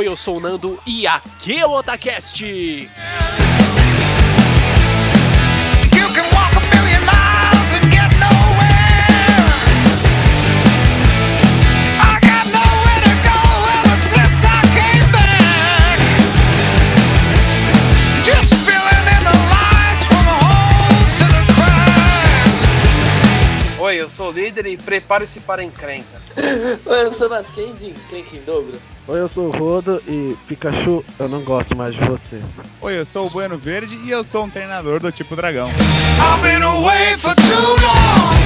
[0.00, 2.42] Oi, eu sou o Nando e aqui é o Otacast.
[24.20, 26.20] Sou o líder e prepare-se para a encrenca.
[26.84, 28.78] Oi, eu sou o Mackenzie, Crank em dobro.
[29.08, 32.38] Oi, eu sou o Rodo e Pikachu, eu não gosto mais de você.
[32.82, 35.70] Oi, eu sou o Bueno Verde e eu sou um treinador do tipo dragão.
[35.70, 38.36] I've been away for too long.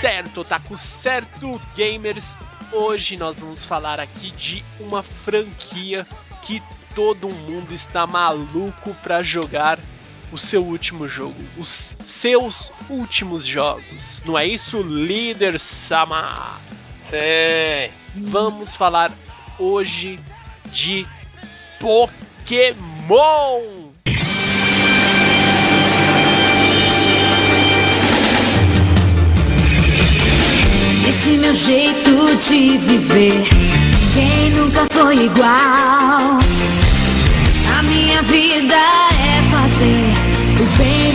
[0.00, 2.34] Certo, Otaku, certo, gamers.
[2.72, 6.06] Hoje nós vamos falar aqui de uma franquia
[6.40, 6.62] que
[7.00, 9.78] todo mundo está maluco pra jogar
[10.30, 14.22] o seu último jogo, os seus últimos jogos.
[14.26, 16.60] Não é isso, líder Sama?
[17.02, 17.90] Sim.
[18.28, 19.10] Vamos falar
[19.58, 20.18] hoje
[20.66, 21.06] de
[21.80, 23.62] Pokémon.
[31.08, 33.48] Esse meu jeito de viver,
[34.12, 36.40] quem nunca foi igual?
[38.20, 40.12] A vida é fazer
[40.60, 41.09] o bem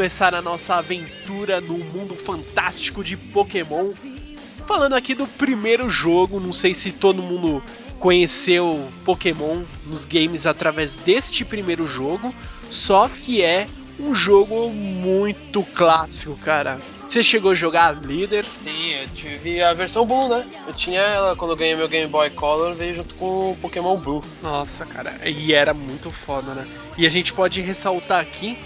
[0.00, 3.92] começar a nossa aventura no mundo fantástico de Pokémon.
[4.66, 7.62] Falando aqui do primeiro jogo, não sei se todo mundo
[7.98, 12.34] conheceu Pokémon nos games através deste primeiro jogo,
[12.70, 13.68] só que é
[13.98, 16.78] um jogo muito clássico, cara.
[17.06, 18.46] Você chegou a jogar líder?
[18.46, 20.46] Sim, eu tive a versão Blue, né?
[20.66, 23.98] Eu tinha ela quando eu ganhei meu Game Boy Color, veio junto com o Pokémon
[23.98, 24.24] Blue.
[24.42, 26.66] Nossa, cara, e era muito foda, né?
[26.96, 28.56] E a gente pode ressaltar aqui,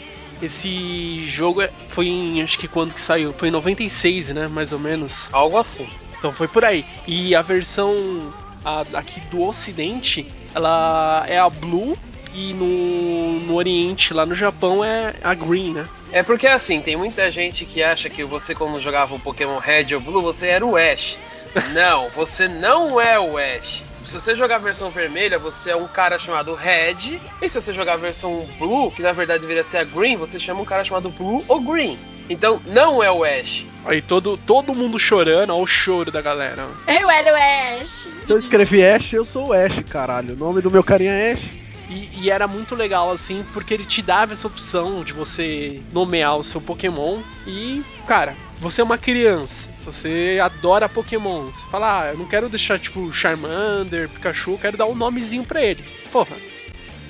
[0.45, 3.33] esse jogo é- foi em, acho que quando que saiu?
[3.33, 5.29] Foi em 96, né, mais ou menos.
[5.33, 5.89] Algo assim.
[6.19, 6.85] Então foi por aí.
[7.07, 8.33] E a versão
[8.65, 11.99] a- aqui do ocidente, ela é a Blue
[12.35, 15.87] e no, no Oriente, lá no Japão, é a Green, né?
[16.11, 19.95] É porque assim, tem muita gente que acha que você quando jogava o Pokémon Red
[19.95, 21.17] ou Blue, você era o Ash.
[21.73, 23.84] Não, você não é o Ash.
[24.07, 27.21] Se você jogar a versão vermelha, você é um cara chamado Red.
[27.43, 30.39] E se você jogar a versão Blue, que na verdade deveria ser a Green, você
[30.39, 31.99] chama um cara chamado Blue ou Green.
[32.29, 33.67] Então não é o Ash.
[33.85, 36.67] Aí todo, todo mundo chorando, ó o choro da galera.
[36.87, 38.09] Eu era o Ash.
[38.27, 40.35] Se eu escrevi Ash, eu sou o Ash, caralho.
[40.35, 41.43] O nome do meu carinha é Ash.
[41.91, 46.37] E, e era muito legal, assim, porque ele te dava essa opção de você nomear
[46.37, 47.21] o seu Pokémon.
[47.47, 49.74] E, cara, você é uma criança.
[49.85, 54.59] Se você adora Pokémon, você fala, ah, eu não quero deixar tipo Charmander, Pikachu, eu
[54.59, 55.85] quero dar um nomezinho pra ele.
[56.11, 56.37] Porra,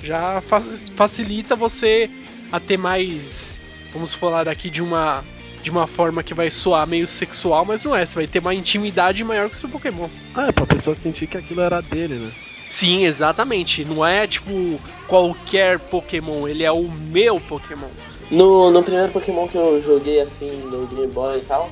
[0.03, 0.61] já fa-
[0.95, 2.09] facilita você
[2.51, 3.57] a ter mais,
[3.93, 5.23] vamos falar aqui de uma
[5.63, 8.05] de uma forma que vai soar meio sexual, mas não é.
[8.05, 10.07] Você vai ter uma intimidade maior com o seu Pokémon.
[10.35, 12.31] Ah, é pra pessoa sentir que aquilo era dele, né?
[12.67, 13.83] Sim, exatamente.
[13.83, 17.87] Não é tipo qualquer Pokémon, ele é o meu Pokémon.
[18.29, 21.67] No, no primeiro Pokémon que eu joguei assim, no Game Boy e tal,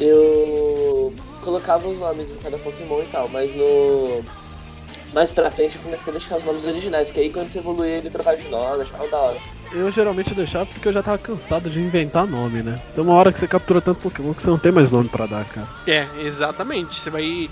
[0.00, 4.24] eu colocava os nomes em cada Pokémon e tal, mas no.
[5.12, 7.98] Mais pra frente eu comecei a deixar os nomes originais, que aí quando você evoluía
[7.98, 9.38] ele trocava de nome, achava da hora.
[9.72, 12.80] Eu geralmente deixava porque eu já tava cansado de inventar nome, né?
[12.94, 15.26] Tem uma hora que você captura tanto Pokémon que você não tem mais nome pra
[15.26, 15.68] dar, cara.
[15.86, 17.00] É, exatamente.
[17.00, 17.48] Você vai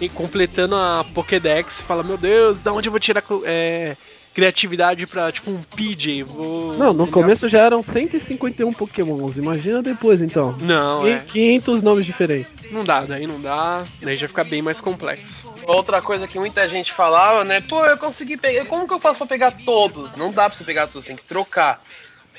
[0.00, 3.96] ir completando a Pokédex e fala, meu Deus, da onde eu vou tirar é,
[4.34, 6.22] criatividade pra, tipo, um PJ?
[6.24, 6.74] Vou...
[6.74, 10.52] Não, no começo já eram 151 Pokémons, imagina depois então.
[10.60, 11.18] Não, E é.
[11.20, 12.52] 500 nomes diferentes.
[12.70, 13.84] Não dá, daí não dá.
[14.02, 15.46] Daí já fica bem mais complexo.
[15.66, 17.60] Outra coisa que muita gente falava, né?
[17.62, 18.64] Pô, eu consegui pegar.
[18.66, 20.16] Como que eu faço pra pegar todos?
[20.16, 21.82] Não dá pra você pegar todos, tem que trocar.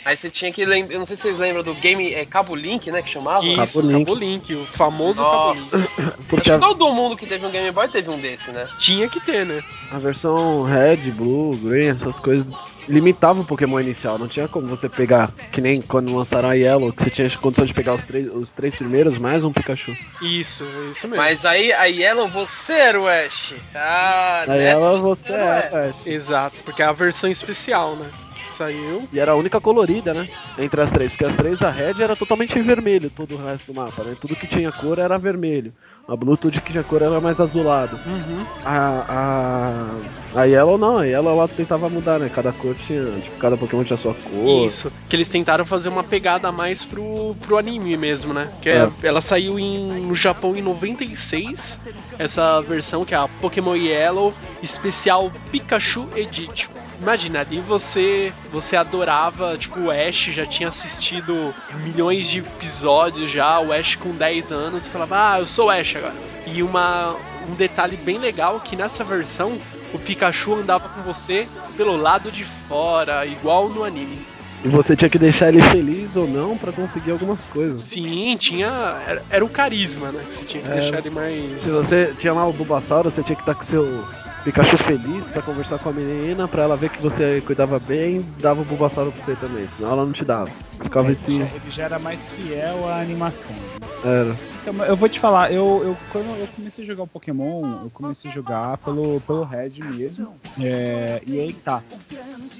[0.05, 0.93] Aí você tinha que lembrar.
[0.93, 3.01] Eu não sei se vocês lembram do game é, Cabo Link, né?
[3.01, 3.43] Que chamava?
[3.43, 4.05] Isso, Cabo Link.
[4.05, 5.77] Cabo Link, o famoso Cabo Nossa.
[5.77, 5.89] Link.
[6.29, 8.67] Porque Acho a, que todo mundo que teve um Game Boy teve um desse, né?
[8.79, 9.61] Tinha que ter, né?
[9.91, 12.45] a versão Red, Blue, Green, essas coisas
[12.87, 14.17] limitava o Pokémon inicial.
[14.19, 17.65] Não tinha como você pegar, que nem quando lançaram a Yellow, que você tinha condição
[17.65, 19.95] de pegar os três, os três primeiros mais um Pikachu.
[20.21, 21.15] Isso, isso mesmo.
[21.17, 23.53] Mas aí, a Yellow, você era o Ash.
[23.73, 25.73] Ah, A Yellow você era o Ash.
[26.05, 26.13] é, é.
[26.13, 28.09] Exato, porque é a versão especial, né?
[28.57, 29.03] Saiu.
[29.11, 30.27] E era a única colorida, né?
[30.57, 31.11] Entre as três.
[31.11, 34.15] Porque as três, a Red era totalmente vermelho, todo o resto do mapa, né?
[34.19, 35.73] Tudo que tinha cor era vermelho.
[36.07, 37.99] A Blue, tudo que tinha cor era mais azulado.
[38.05, 38.45] Uhum.
[38.63, 39.89] A,
[40.35, 42.29] a, a Yellow não, a Yellow ela tentava mudar, né?
[42.33, 43.03] Cada cor tinha.
[43.21, 44.65] Tipo, cada Pokémon tinha sua cor.
[44.67, 44.91] Isso.
[45.09, 48.47] Que eles tentaram fazer uma pegada mais pro, pro anime mesmo, né?
[48.61, 49.07] Que é- É.
[49.07, 51.79] ela saiu em, no Japão em 96,
[52.19, 54.31] essa versão que é a Pokémon Yellow
[54.61, 56.67] especial Pikachu Edit.
[57.01, 61.53] Imagina, ali você você adorava, tipo, o Ash já tinha assistido
[61.83, 65.69] milhões de episódios já, o Ash com 10 anos, e falava, ah, eu sou o
[65.69, 66.13] Ash agora.
[66.47, 67.15] E uma,
[67.49, 69.57] um detalhe bem legal que nessa versão
[69.93, 74.19] o Pikachu andava com você pelo lado de fora, igual no anime.
[74.63, 77.81] E você tinha que deixar ele feliz ou não pra conseguir algumas coisas.
[77.81, 78.67] Sim, tinha.
[79.07, 80.23] Era, era o carisma, né?
[80.27, 80.75] Que você tinha que É.
[80.81, 81.61] deixar ele mais.
[81.61, 84.03] Se você tinha lá o Bulbasauro, você tinha que estar com seu
[84.45, 88.61] Pikachu feliz pra conversar com a menina, pra ela ver que você cuidava bem, dava
[88.61, 90.51] o Bulbasauro pra você também, senão ela não te dava.
[90.79, 91.35] Ficava Ele esse.
[91.35, 93.55] já, ele já era mais fiel à animação.
[94.03, 94.37] Era.
[94.61, 97.89] Então, eu vou te falar, eu, eu quando eu comecei a jogar o Pokémon, eu
[97.91, 100.35] comecei a jogar pelo, pelo Red mesmo.
[100.61, 101.81] É, e aí tá.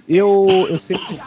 [0.10, 1.20] Eu, eu sempre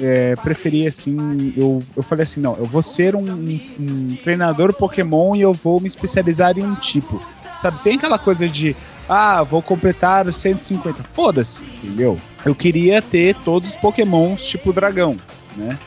[0.00, 3.32] é, preferi assim, eu, eu falei assim, não, eu vou ser um,
[3.78, 7.22] um treinador Pokémon e eu vou me especializar em um tipo.
[7.56, 8.74] Sabe, sem aquela coisa de,
[9.08, 11.02] ah, vou completar os 150.
[11.12, 12.18] Foda-se, entendeu?
[12.44, 15.16] Eu queria ter todos os Pokémons tipo dragão,
[15.56, 15.78] né?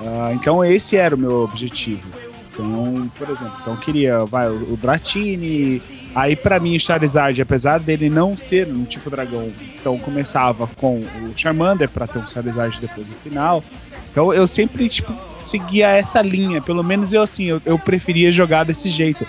[0.00, 2.08] Ah, então esse era o meu objetivo.
[2.52, 5.82] Então, por exemplo, então eu queria, vai, o Dratini,
[6.14, 9.50] aí pra mim o Charizard, apesar dele não ser um tipo dragão,
[9.80, 13.64] então começava com o Charmander pra ter um Charizard depois no final.
[14.10, 18.64] Então eu sempre, tipo, seguia essa linha, pelo menos eu assim, eu, eu preferia jogar
[18.64, 19.26] desse jeito.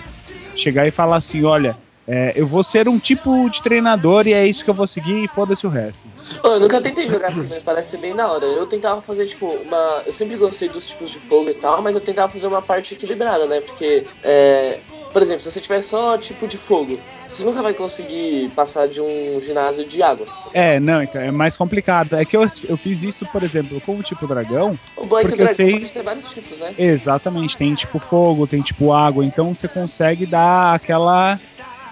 [0.54, 1.76] Chegar e falar assim, olha,
[2.06, 5.24] é, eu vou ser um tipo de treinador e é isso que eu vou seguir
[5.24, 6.06] e foda-se o resto.
[6.42, 8.44] Eu nunca tentei jogar assim, mas parece ser bem da hora.
[8.44, 10.02] Eu tentava fazer, tipo, uma.
[10.04, 12.94] Eu sempre gostei dos tipos de fogo e tal, mas eu tentava fazer uma parte
[12.94, 13.60] equilibrada, né?
[13.60, 14.78] Porque, é...
[15.12, 19.00] por exemplo, se você tiver só tipo de fogo, você nunca vai conseguir passar de
[19.00, 20.26] um ginásio de água.
[20.52, 22.14] É, não, então é mais complicado.
[22.16, 25.24] É que eu, eu fiz isso, por exemplo, com o tipo dragão, O bom é
[25.24, 26.74] que o dragão sei- ter vários tipos, né?
[26.78, 31.38] Exatamente, tem tipo fogo, tem tipo água, então você consegue dar aquela,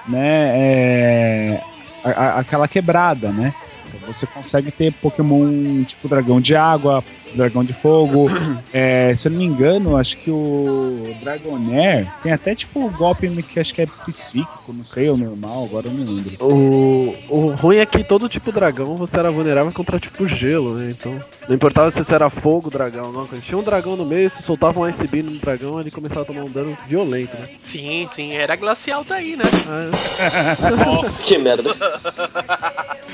[0.08, 1.60] né, é,
[2.04, 3.52] a- a- aquela quebrada, né?
[3.88, 8.28] Então você consegue ter Pokémon tipo dragão de água, dragão de fogo.
[8.74, 13.60] É, se eu não me engano, acho que o Dragonair tem até tipo golpe que
[13.60, 16.36] acho que é psíquico, não sei, ou normal, agora eu não lembro.
[16.40, 20.90] O, o ruim é que todo tipo dragão você era vulnerável contra tipo gelo, né?
[20.90, 21.18] Então.
[21.48, 23.44] Não importava se você era fogo, dragão, alguma coisa.
[23.44, 26.24] Tinha um dragão no meio, se soltava um Ice Beam no dragão, ele começava a
[26.24, 27.48] tomar um dano violento, né?
[27.62, 29.44] Sim, sim, era glacial daí, né?
[29.68, 31.74] Ah, Que merda.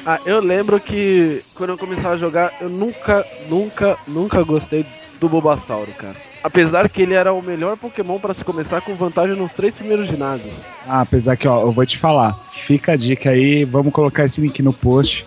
[0.04, 4.84] Ah, eu lembro que quando eu começava a jogar, eu nunca, nunca, nunca gostei
[5.20, 6.14] do Bulbasauro, cara.
[6.42, 10.06] Apesar que ele era o melhor Pokémon pra se começar com vantagem nos três primeiros
[10.08, 10.52] ginásios.
[10.86, 12.38] Ah, apesar que, ó, eu vou te falar.
[12.52, 15.26] Fica a dica aí, vamos colocar esse link no post.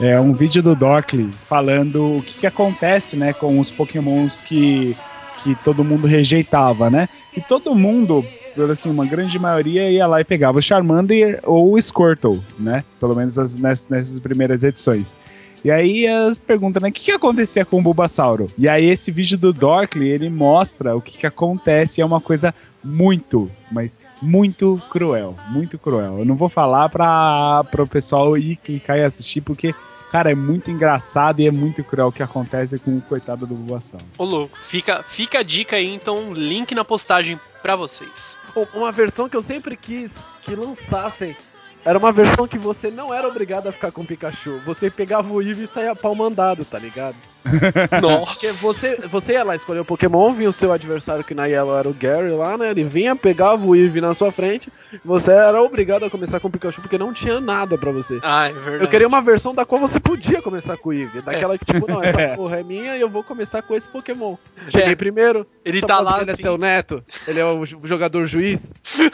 [0.00, 4.96] É um vídeo do Dockley falando o que, que acontece, né, com os pokémons que,
[5.42, 7.08] que todo mundo rejeitava, né?
[7.36, 8.24] E todo mundo
[8.70, 12.84] assim, uma grande maioria ia lá e pegava o Charmander ou o Squirtle, né?
[13.00, 15.16] Pelo menos as- ness- nessas primeiras edições.
[15.64, 16.88] E aí as perguntas, né?
[16.88, 18.48] O que, que acontecia com o Bulbasauro?
[18.58, 22.00] E aí esse vídeo do Dorkly, ele mostra o que, que acontece.
[22.00, 22.52] e É uma coisa
[22.82, 25.36] muito, mas muito cruel.
[25.50, 26.18] Muito cruel.
[26.18, 29.72] Eu não vou falar pra, pro pessoal ir clicar e assistir, porque,
[30.10, 33.54] cara, é muito engraçado e é muito cruel o que acontece com o coitado do
[33.54, 34.04] Bulbasauro.
[34.18, 38.36] Ô louco, fica, fica a dica aí, então, link na postagem pra vocês.
[38.74, 41.34] Uma versão que eu sempre quis que lançassem
[41.84, 44.60] era uma versão que você não era obrigado a ficar com o Pikachu.
[44.64, 47.16] Você pegava o Eevee e saía pau mandado, tá ligado?
[48.00, 48.32] Nossa.
[48.32, 51.76] Porque você, você ia lá escolher o Pokémon, vinha o seu adversário que na Yellow
[51.78, 52.70] era o Gary lá, né?
[52.70, 54.72] Ele vinha, pegava o Eevee na sua frente,
[55.04, 58.18] você era obrigado a começar com o Pikachu porque não tinha nada pra você.
[58.22, 58.84] Ah, é verdade.
[58.84, 61.22] Eu queria uma versão da qual você podia começar com o Eevee.
[61.22, 64.36] Daquela que, tipo, não, essa porra é minha e eu vou começar com esse Pokémon.
[64.70, 64.96] Cheguei É.
[64.96, 65.46] primeiro.
[65.64, 66.42] Ele tá lá Ele é assim.
[66.42, 67.02] seu neto.
[67.26, 68.72] Ele é o jo- jogador juiz.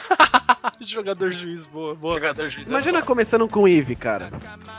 [0.81, 2.15] Jogador juiz, boa, boa.
[2.15, 4.29] Jogador juiz é Imagina começando com o Eevee, cara.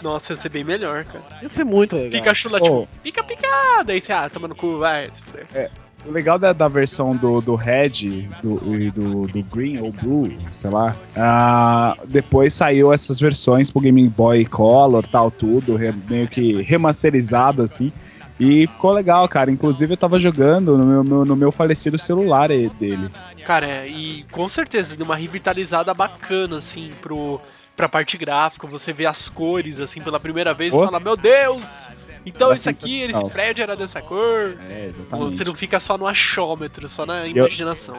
[0.02, 1.22] Nossa, ia ser bem melhor, cara.
[1.42, 2.10] Ia ser muito legal.
[2.10, 2.64] Pikachu lá, Oh.
[2.64, 3.82] tipo, pica, pica.
[3.84, 5.08] Daí você, ah, toma no cu, vai.
[5.10, 5.70] fuder.
[6.06, 10.32] O legal da, da versão do, do Red do, e do, do Green ou Blue,
[10.54, 16.26] sei lá, ah, depois saiu essas versões pro Game Boy Color tal, tudo, re- meio
[16.26, 17.92] que remasterizado assim.
[18.38, 19.50] E ficou legal, cara.
[19.50, 23.10] Inclusive eu tava jogando no meu, no, no meu falecido celular dele.
[23.44, 27.38] Cara, é, e com certeza deu uma revitalizada bacana, assim, pro,
[27.76, 28.66] pra parte gráfica.
[28.66, 30.78] Você vê as cores, assim, pela primeira vez, Oh.
[30.78, 31.86] você fala, meu Deus!
[32.24, 34.56] Então esse aqui, esse prédio era dessa cor.
[34.68, 35.38] É, exatamente.
[35.38, 37.96] Você não fica só no achômetro, só na imaginação.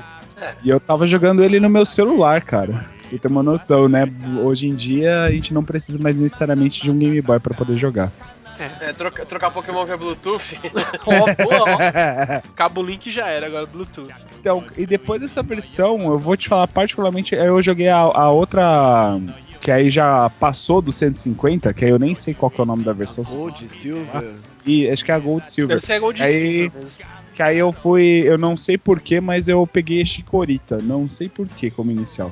[0.64, 2.86] E eu tava jogando ele no meu celular, cara.
[3.04, 4.04] Você tem uma noção, né?
[4.44, 7.76] Hoje em dia a gente não precisa mais necessariamente de um Game Boy pra poder
[7.76, 8.12] jogar.
[8.80, 10.56] É, troca- trocar Pokémon via Bluetooth.
[11.08, 11.78] Ó, boa, ó.
[12.56, 14.14] Cabo Link já era, agora Bluetooth.
[14.40, 19.20] Então, e depois dessa versão, eu vou te falar particularmente, eu joguei a, a outra
[19.62, 22.66] que aí já passou do 150, que aí eu nem sei qual que é o
[22.68, 23.24] nome da versão.
[23.24, 24.34] Gold, Silver.
[24.66, 25.78] E acho que é a Gold Silver.
[25.78, 27.22] Deve ser Gold Aí- Silver mesmo.
[27.34, 31.30] Que aí eu fui, eu não sei porquê, mas eu peguei a Chikorita, não sei
[31.30, 32.32] porquê como inicial.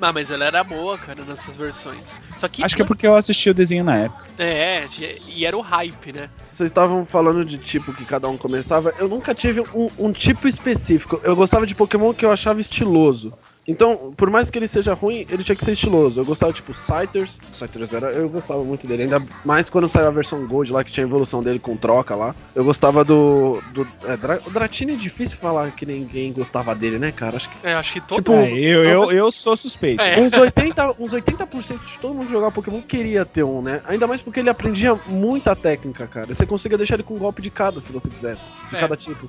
[0.00, 2.20] Ah, mas ela era boa, cara, nessas versões.
[2.36, 2.64] Só que.
[2.64, 4.24] Acho que é porque eu assisti o desenho na época.
[4.36, 4.84] É,
[5.28, 6.28] e era o hype, né?
[6.50, 8.92] Vocês estavam falando de tipo que cada um começava.
[8.98, 11.20] Eu nunca tive um, um tipo específico.
[11.22, 13.32] Eu gostava de Pokémon que eu achava estiloso.
[13.66, 16.18] Então, por mais que ele seja ruim, ele tinha que ser estiloso.
[16.18, 17.38] Eu gostava, tipo, Scythers.
[17.54, 18.10] Scythers era.
[18.10, 19.04] Eu gostava muito dele.
[19.04, 22.16] Ainda mais quando saiu a versão Gold lá, que tinha a evolução dele com troca
[22.16, 22.34] lá.
[22.56, 23.62] Eu gostava do.
[23.72, 27.36] do é, Dra o Dratini é difícil falar que ninguém gostava dele, né, cara?
[27.36, 27.66] Acho que.
[27.66, 28.46] É, acho que todo Tipo, mundo.
[28.52, 30.02] É, eu, eu, eu sou suspeito.
[30.02, 30.18] É.
[30.20, 33.80] Uns 80%, uns 80 de todo mundo que jogava Pokémon queria ter um, né?
[33.86, 36.26] Ainda mais porque ele aprendia muita técnica, cara.
[36.34, 38.42] Você conseguia deixar ele com um golpe de cada, se você quisesse.
[38.70, 38.80] De É.
[38.80, 39.28] cada tipo.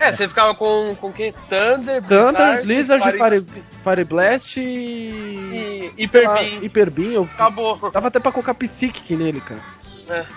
[0.00, 1.32] É, você ficava com, com quem?
[1.48, 3.44] Thunder, Thunder, Blizzard, Fire, Fire,
[3.84, 5.92] Fire Blast e...
[5.96, 6.60] e Hyper Beam.
[6.62, 7.22] Hyper Beam.
[7.34, 7.90] Acabou.
[7.92, 9.60] Dava até pra colocar Psychic nele, cara.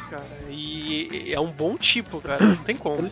[0.09, 2.45] Cara, e e é um bom tipo, cara.
[2.45, 3.09] Não tem como.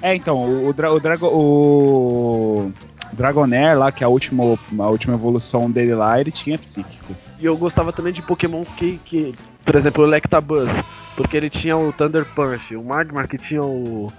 [0.00, 2.72] É, então, o, o, Dra- o, Drago, o
[3.12, 4.42] Dragonair lá, que é a última,
[4.78, 7.14] a última evolução dele lá, ele tinha psíquico.
[7.38, 9.32] E eu gostava também de Pokémon que, que
[9.64, 10.70] por exemplo, o Electabuzz.
[11.14, 12.74] Porque ele tinha o Thunder Punch.
[12.74, 14.10] O Magmar que tinha o...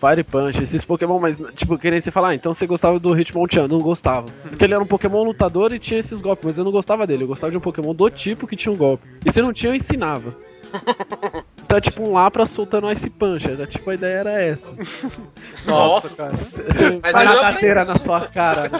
[0.00, 3.66] Fire Punch, esses Pokémon, mas tipo, querendo você falar, ah, então você gostava do Hitmonchan,
[3.68, 4.26] não gostava.
[4.42, 7.24] Porque ele era um Pokémon lutador e tinha esses golpes, mas eu não gostava dele,
[7.24, 9.04] eu gostava de um Pokémon do tipo que tinha um golpe.
[9.24, 10.34] E se não tinha, eu ensinava.
[11.68, 14.72] Então é tipo um Lapra soltando Ice Punch, era, tipo a ideia era essa.
[15.66, 16.34] Nossa, cara.
[16.34, 18.70] Você Mas faz a carteira na sua cara.
[18.70, 18.78] né?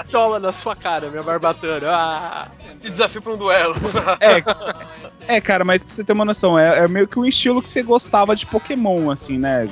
[0.10, 1.86] Toma na sua cara, minha barbatana.
[1.90, 2.48] Ah,
[2.80, 3.74] te desafio pra um duelo.
[5.28, 7.68] É, cara, mas pra você ter uma noção, é, é meio que um estilo que
[7.68, 9.68] você gostava de Pokémon, assim, né?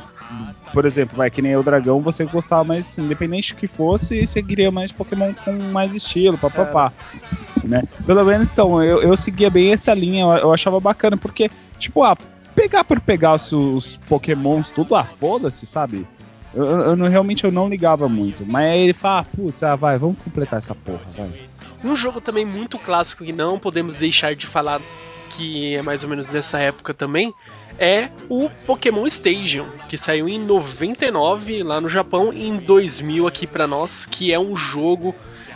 [0.72, 4.42] Por exemplo, vai que nem o dragão, você gostava mais, independente do que fosse, você
[4.42, 6.92] queria mais Pokémon com mais estilo, papapá.
[7.64, 7.82] Né?
[8.06, 12.04] Pelo menos, então, eu, eu seguia bem essa linha, eu, eu achava bacana, porque, tipo,
[12.04, 12.16] ah,
[12.54, 16.06] pegar por pegar os, os Pokémons tudo, ah, foda-se, sabe?
[16.54, 18.44] Eu, eu- não, realmente eu não ligava muito.
[18.46, 21.30] Mas aí ele fala, ah, putz, ah, vai, vamos completar essa porra, vai.
[21.84, 24.80] Um jogo também muito clássico que não podemos deixar de falar
[25.30, 27.32] que é mais ou menos nessa época também
[27.78, 33.46] é o Pokémon Stadium, que saiu em 99 lá no Japão e em 2000 aqui
[33.46, 35.14] pra nós, que é um jogo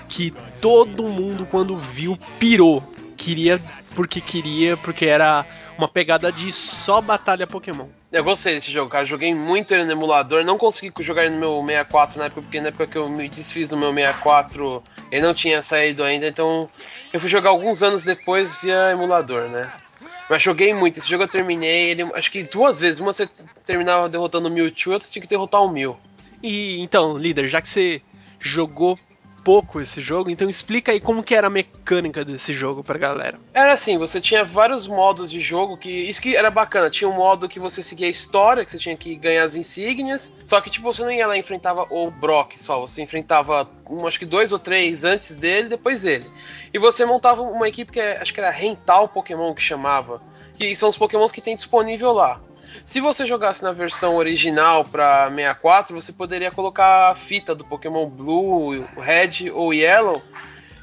[0.09, 2.83] que todo mundo quando viu pirou.
[3.17, 3.61] Queria
[3.95, 5.47] porque queria, porque era
[5.79, 7.87] uma pegada de só batalha Pokémon.
[8.13, 9.05] Eu gostei desse jogo, cara.
[9.05, 10.45] Joguei muito ele no emulador.
[10.45, 13.69] Não consegui jogar no meu 64 na época, porque na época que eu me desfiz
[13.69, 16.27] do meu 64, ele não tinha saído ainda.
[16.27, 16.69] Então
[17.13, 19.71] eu fui jogar alguns anos depois via emulador, né?
[20.29, 20.99] Mas joguei muito.
[20.99, 22.99] Esse jogo eu terminei ele, acho que duas vezes.
[22.99, 23.29] Uma você
[23.67, 25.97] terminava derrotando o Mewtwo, outra você tinha que derrotar o Mew.
[26.43, 28.03] E então, líder, já que você
[28.41, 28.99] jogou
[29.45, 33.39] pouco esse jogo, então explica aí como que era a mecânica desse jogo pra galera.
[33.53, 35.91] Era assim, você tinha vários modos de jogo que.
[35.91, 36.89] Isso que era bacana.
[36.89, 40.33] Tinha um modo que você seguia a história, que você tinha que ganhar as insígnias.
[40.47, 42.81] Só que, tipo, você não ia lá e enfrentava o Brock só.
[42.81, 46.27] Você enfrentava, um, acho que dois ou três antes dele, depois ele.
[46.73, 50.23] E você montava uma equipe que é, acho que era Rental Pokémon que chamava.
[50.57, 52.41] Que são os Pokémons que tem disponível lá.
[52.85, 58.09] Se você jogasse na versão original pra 64, você poderia colocar a fita do Pokémon
[58.09, 60.23] Blue, Red ou Yellow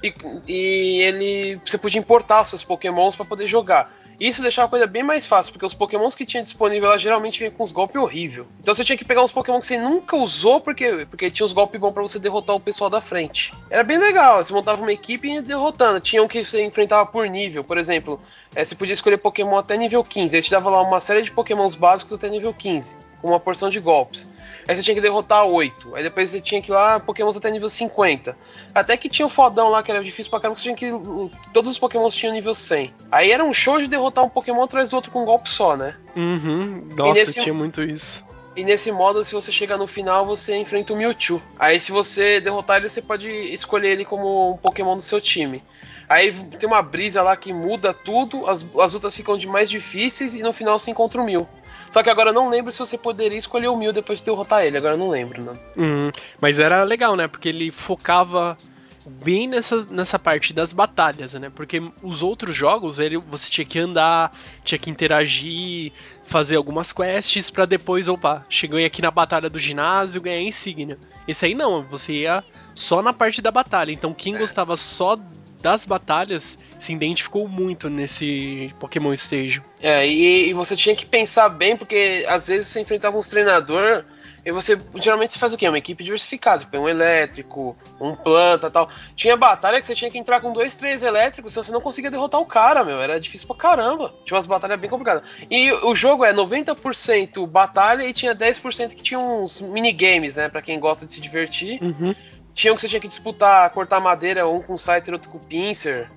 [0.04, 0.14] e,
[0.48, 3.94] e ele você podia importar seus Pokémons para poder jogar.
[4.22, 7.40] Isso deixava a coisa bem mais fácil, porque os Pokémons que tinha disponível lá geralmente
[7.40, 8.46] vinham com uns golpes horríveis.
[8.60, 11.54] Então você tinha que pegar uns Pokémon que você nunca usou, porque, porque tinha uns
[11.54, 13.52] golpes bons pra você derrotar o pessoal da frente.
[13.68, 16.00] Era bem legal, você montava uma equipe e ia derrotando.
[16.00, 18.22] Tinha um que você enfrentava por nível, por exemplo,
[18.54, 20.36] é, você podia escolher Pokémon até nível 15.
[20.36, 23.70] Ele te dava lá uma série de Pokémons básicos até nível 15, com uma porção
[23.70, 24.30] de golpes.
[24.68, 25.96] Aí você tinha que derrotar 8.
[25.96, 28.38] Aí depois você tinha que ir lá Pokémons até nível 50.
[28.74, 31.50] Até que tinha o fodão lá que era difícil pra caramba, que você tinha que.
[31.54, 32.94] Todos os Pokémons tinham nível 100.
[33.12, 35.76] Aí era um show de derrotar um Pokémon atrás do outro com um golpe só,
[35.76, 35.96] né?
[36.16, 36.88] Uhum.
[36.96, 38.24] Nossa, nesse- tinha muito isso.
[38.56, 41.42] E nesse modo, se você chegar no final, você enfrenta o Mewtwo.
[41.58, 45.64] Aí se você derrotar ele, você pode escolher ele como um Pokémon do seu time.
[46.10, 50.34] Aí tem uma brisa lá que muda tudo, as, as lutas ficam de mais difíceis
[50.34, 51.48] e no final você encontra o Mew.
[51.92, 54.64] Só que agora eu não lembro se você poderia escolher o Mew depois de derrotar
[54.64, 55.54] ele, agora eu não lembro, né?
[55.76, 56.12] Uhum.
[56.40, 57.28] Mas era legal, né?
[57.28, 58.58] Porque ele focava
[59.06, 61.52] bem nessa, nessa parte das batalhas, né?
[61.54, 64.32] Porque os outros jogos, ele, você tinha que andar,
[64.64, 65.92] tinha que interagir,
[66.24, 70.98] fazer algumas quests pra depois, opa, cheguei aqui na batalha do ginásio, ganhei a insígnia.
[71.28, 72.44] Esse aí não, você ia
[72.74, 73.92] só na parte da batalha.
[73.92, 75.18] Então quem gostava só
[75.62, 79.62] das batalhas se identificou muito nesse Pokémon Stage.
[79.80, 84.04] É, e, e você tinha que pensar bem, porque às vezes você enfrentava uns treinador
[84.44, 85.68] e você geralmente você faz o quê?
[85.68, 88.90] Uma equipe diversificada, tipo, um elétrico, um planta tal.
[89.16, 92.10] Tinha batalha que você tinha que entrar com dois, três elétricos, senão você não conseguia
[92.10, 93.00] derrotar o cara, meu.
[93.00, 94.12] Era difícil pra caramba.
[94.26, 95.24] Tinha umas batalhas bem complicadas.
[95.50, 100.50] E o jogo é 90% batalha e tinha 10% que tinha uns minigames, né?
[100.50, 101.80] Pra quem gosta de se divertir.
[101.82, 102.16] Uhum.
[102.54, 106.10] Tinha um que você tinha que disputar, cortar madeira, um com scyther, outro com pincer.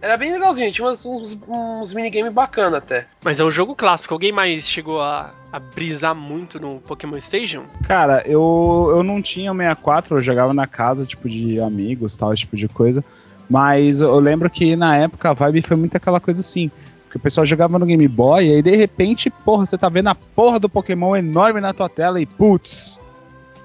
[0.00, 3.06] Era bem legalzinho, tinha uns, uns, uns minigames bacana até.
[3.22, 4.14] Mas é um jogo clássico.
[4.14, 7.64] Alguém mais chegou a, a brisar muito no Pokémon Station?
[7.82, 12.32] Cara, eu, eu não tinha o 64, eu jogava na casa, tipo, de amigos, tal,
[12.32, 13.04] esse tipo de coisa.
[13.50, 16.70] Mas eu lembro que na época a vibe foi muito aquela coisa assim.
[17.04, 20.10] Porque o pessoal jogava no Game Boy e aí de repente, porra, você tá vendo
[20.10, 23.00] a porra do Pokémon enorme na tua tela e putz.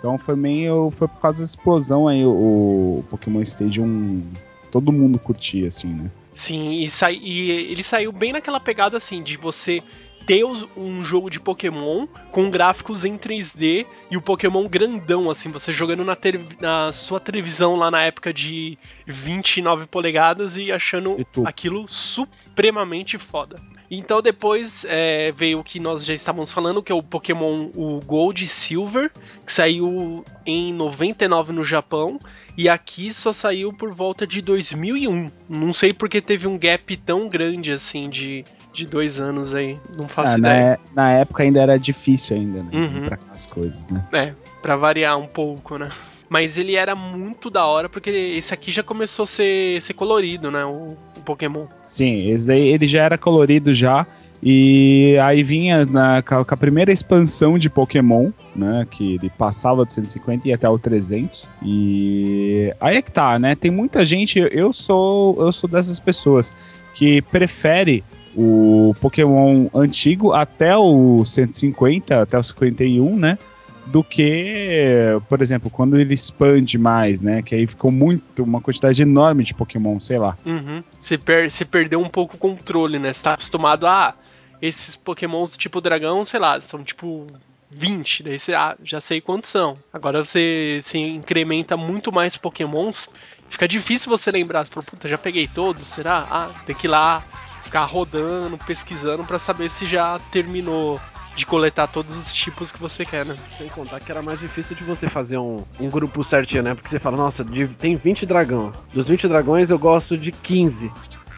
[0.04, 0.92] Então foi meio.
[0.98, 4.22] Foi por causa da explosão aí o, o Pokémon Stadium.
[4.70, 6.12] Todo mundo curtia, assim, né?
[6.36, 9.82] Sim, e, sai, e ele saiu bem naquela pegada assim de você
[10.26, 15.72] ter um jogo de Pokémon com gráficos em 3D e o Pokémon grandão, assim, você
[15.72, 16.18] jogando na,
[16.60, 23.62] na sua televisão lá na época de 29 polegadas e achando E aquilo supremamente foda.
[23.98, 28.00] Então depois é, veio o que nós já estávamos falando, que é o Pokémon o
[28.06, 29.12] Gold e Silver,
[29.46, 32.18] que saiu em 99 no Japão
[32.58, 35.30] e aqui só saiu por volta de 2001.
[35.50, 40.08] Não sei porque teve um gap tão grande assim de, de dois anos aí, não
[40.08, 40.80] faço Ah, ideia.
[40.94, 42.70] na, na época ainda era difícil ainda, né?
[42.74, 43.06] Uhum.
[43.06, 44.04] Pra as coisas, né?
[44.12, 45.90] É, pra variar um pouco, né?
[46.30, 50.50] Mas ele era muito da hora porque esse aqui já começou a ser, ser colorido,
[50.50, 50.66] né?
[50.66, 51.66] O, o Pokémon.
[51.88, 54.06] Sim, esse daí ele já era colorido já.
[54.46, 58.86] E aí vinha na, com a primeira expansão de Pokémon, né?
[58.92, 61.50] Que ele passava do 150 e ia até o 300.
[61.64, 63.56] E aí é que tá, né?
[63.56, 66.54] Tem muita gente, eu sou, eu sou dessas pessoas
[66.94, 68.04] que prefere
[68.36, 73.38] o Pokémon antigo até o 150, até o 51, né?
[73.86, 77.42] Do que, por exemplo, quando ele expande mais, né?
[77.42, 80.38] Que aí ficou muito, uma quantidade enorme de Pokémon, sei lá.
[80.46, 80.84] Uhum.
[81.00, 83.12] Você, per você perdeu um pouco o controle, né?
[83.12, 84.16] Você tá acostumado a
[84.62, 87.28] esses pokémons tipo dragão, sei lá, são tipo
[87.70, 89.74] 20, daí você ah, já sei quantos são.
[89.92, 93.10] Agora você, você incrementa muito mais pokémons,
[93.50, 96.28] fica difícil você lembrar, você fala, puta, já peguei todos, será?
[96.30, 97.24] Ah, tem que ir lá
[97.64, 101.02] ficar rodando, pesquisando pra saber se já terminou
[101.36, 103.36] de coletar todos os tipos que você quer, né?
[103.58, 106.76] Sem contar que era mais difícil de você fazer um, um grupo certinho, né?
[106.76, 108.72] Porque você fala, nossa, de- tem 20 dragão.
[108.94, 110.92] Dos 20 dragões eu gosto de 15.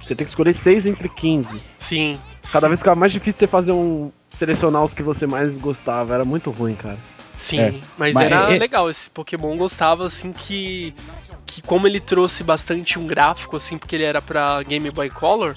[0.04, 1.48] Você tem que escolher 6 entre 15.
[1.80, 2.20] Sim,
[2.52, 4.12] Cada vez ficava mais difícil você fazer um.
[4.38, 6.14] selecionar os que você mais gostava.
[6.14, 6.98] Era muito ruim, cara.
[7.34, 8.90] Sim, É, mas, mas era é- legal.
[8.90, 10.94] Esse Pokémon gostava, assim, que.
[11.46, 15.56] Que como ele trouxe bastante um gráfico, assim, porque ele era pra Game Boy Color,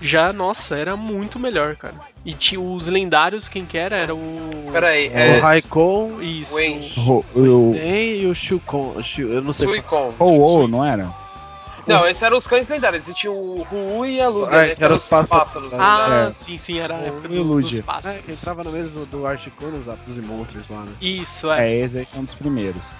[0.00, 1.94] já, nossa, era muito melhor, cara.
[2.24, 3.96] E tinha os lendários, quem que era?
[3.96, 4.70] Era o.
[4.72, 5.38] Peraí, O é.
[5.38, 6.54] Raikon Isso.
[6.56, 6.80] Wen.
[6.96, 8.02] O, o, É.
[8.02, 9.02] e o Shukon.
[9.02, 9.66] Shu- Eu não sei.
[9.66, 10.12] Suicon.
[10.18, 10.24] o,
[10.62, 11.08] o, não era?
[11.86, 13.02] Não, esses eram os cães lendários.
[13.02, 14.74] Existia o Ru e a Luga, É, né?
[14.74, 15.72] que eram os pássaros.
[15.74, 16.32] Ah, É.
[16.32, 18.24] sim, sim, era a época E o do, dos É, pássaros.
[18.24, 20.92] que entrava no mesmo do Articuno, os Aptos e Monstros lá, né?
[21.00, 21.68] Isso, é.
[21.70, 22.96] É, esses aí são dos primeiros.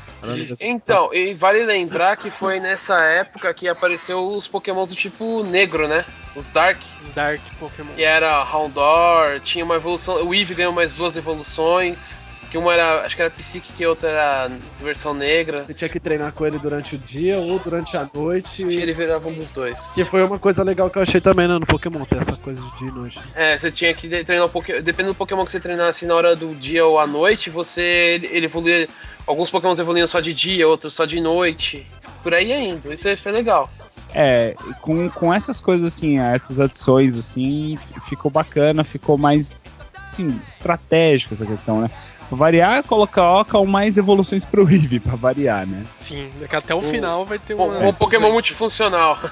[0.59, 5.87] Então, e vale lembrar que foi nessa época que apareceu os pokémons do tipo negro,
[5.87, 6.05] né?
[6.35, 6.79] Os Dark.
[7.05, 7.93] Os Dark Pokémon.
[7.95, 10.25] Que era Houndour, tinha uma evolução.
[10.27, 12.24] O Eevee ganhou mais duas evoluções.
[12.55, 15.63] Que uma era, acho que era Psychic e outra era versão negra.
[15.63, 18.65] Você tinha que treinar com ele durante o dia ou durante a noite.
[18.65, 19.77] E ele virava um dos dois.
[19.93, 22.63] Que foi uma coisa legal que eu achei também né, no Pokémon, ter essa coisa
[22.63, 23.19] de dia e noite.
[23.35, 24.81] É, você tinha que treinar um Pokémon.
[24.83, 27.83] Dependendo do Pokémon que você treinasse na hora do dia ou à noite, você.
[27.83, 28.89] Ele, ele evoluía.
[29.27, 31.85] Alguns Pokémons evoluíam só de dia, outros só de noite.
[32.23, 32.95] Por aí ainda.
[32.95, 33.69] Isso aí foi legal.
[34.15, 39.61] É, com, com essas coisas assim, essas adições assim, ficou bacana, ficou mais
[40.05, 41.91] assim, estratégico essa questão, né?
[42.31, 45.85] Variar, colocam mais evoluções pro Eevee, pra variar, né?
[45.99, 47.65] Sim, daqui até o final vai ter uma.
[47.79, 49.19] um Pokémon multifuncional.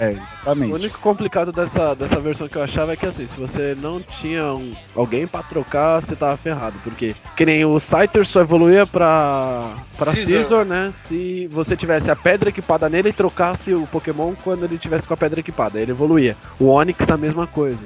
[0.00, 0.72] É, O exatamente.
[0.72, 4.44] único complicado dessa, dessa versão que eu achava é que assim, se você não tinha
[4.54, 6.76] um- alguém pra trocar, você tava ferrado.
[6.82, 10.42] Porque que nem o Scyther só evoluía pra, pra Scizor.
[10.42, 10.92] Scizor, né?
[11.06, 15.14] Se você tivesse a pedra equipada nele e trocasse o Pokémon quando ele tivesse com
[15.14, 15.78] a pedra equipada.
[15.78, 16.36] Ele evoluía.
[16.58, 17.78] O Onix a mesma coisa.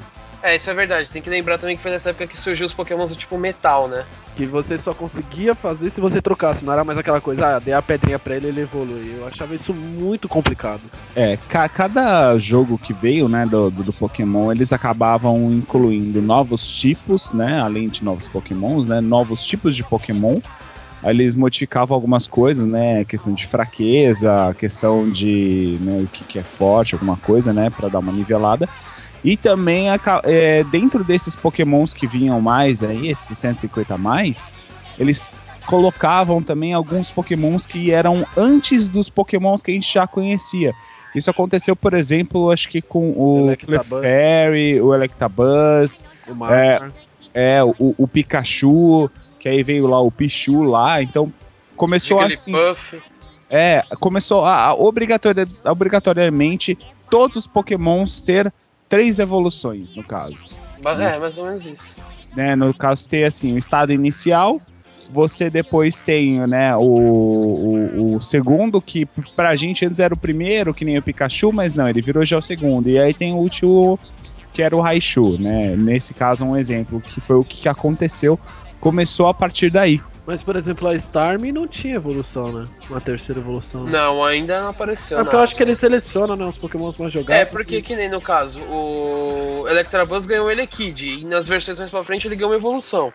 [0.42, 1.10] É, isso é verdade.
[1.10, 3.88] Tem que lembrar também que foi nessa época que surgiu os Pokémons do tipo metal,
[3.88, 4.04] né?
[4.36, 6.64] Que você só conseguia fazer se você trocasse.
[6.64, 9.14] Não era mais aquela coisa, ah, dei a pedrinha pra ele ele evolui.
[9.18, 10.80] Eu achava isso muito complicado.
[11.14, 16.66] É, ca- cada jogo que veio, né, do, do, do Pokémon, eles acabavam incluindo novos
[16.66, 20.40] tipos, né, além de novos Pokémons, né, novos tipos de Pokémon.
[21.02, 26.38] Aí Eles modificavam algumas coisas, né, questão de fraqueza, questão de, né, o que, que
[26.38, 28.68] é forte, alguma coisa, né, para dar uma nivelada.
[29.24, 29.86] E também,
[30.24, 34.50] é, dentro desses Pokémons que vinham mais aí, esses 150 a mais,
[34.98, 40.72] eles colocavam também alguns Pokémons que eram antes dos Pokémons que a gente já conhecia.
[41.14, 43.56] Isso aconteceu, por exemplo, acho que com o.
[43.56, 46.92] Clefairy, o Electabuzz, O Mar.
[47.32, 49.10] é, o, o Pikachu,
[49.40, 51.32] que aí veio lá o Pichu lá, então
[51.76, 52.52] começou assim.
[52.52, 53.00] Jigglypuff.
[53.48, 56.76] É, começou a, a obrigatori- obrigatoriamente
[57.08, 58.52] todos os Pokémons ter
[58.94, 60.36] três evoluções, no caso.
[60.82, 61.96] Ba- É, mais ou menos isso.
[62.36, 62.54] né?
[62.54, 64.60] No caso, ter assim, o estado inicial,
[65.10, 70.72] você depois tem né, o, o, o segundo, que pra gente antes era o primeiro,
[70.74, 72.88] que nem o Pikachu, mas não, ele virou já o segundo.
[72.88, 73.98] E aí tem o último,
[74.52, 75.74] que era o Raichu, né?
[75.76, 78.38] Nesse caso, um exemplo, que foi o que aconteceu,
[78.80, 80.00] começou a partir daí.
[80.26, 82.68] Mas, por exemplo, a Starmie não tinha evolução, né?
[82.88, 83.84] Uma terceira evolução.
[83.84, 85.18] Não, ainda não apareceu.
[85.18, 87.42] É porque eu acho que ele seleciona, né, os Pokémon mais jogados.
[87.42, 91.90] É, porque que nem no caso, o Electabuzz ganhou o Elekid, e nas versões mais
[91.90, 93.12] pra frente ele ganhou uma evolução.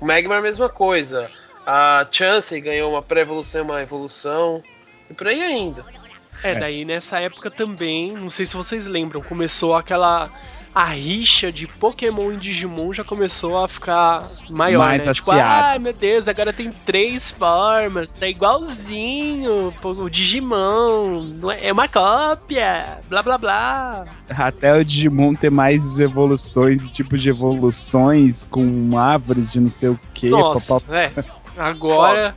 [0.00, 1.30] O Magmar a mesma coisa.
[1.66, 4.62] A Chansey ganhou uma pré-evolução e uma evolução.
[5.08, 5.82] E por aí ainda.
[6.42, 10.30] É, daí nessa época também, não sei se vocês lembram, começou aquela.
[10.74, 15.12] A rixa de Pokémon e Digimon já começou a ficar maior, Mais né?
[15.14, 21.86] Tipo, ai meu Deus, agora tem três formas, tá igualzinho o Digimon, é, é uma
[21.86, 24.04] cópia, blá blá blá.
[24.28, 30.00] Até o Digimon ter mais evoluções, tipos de evoluções, com árvores de não sei o
[30.12, 30.28] que.
[30.28, 31.12] Nossa, é.
[31.56, 32.34] Agora,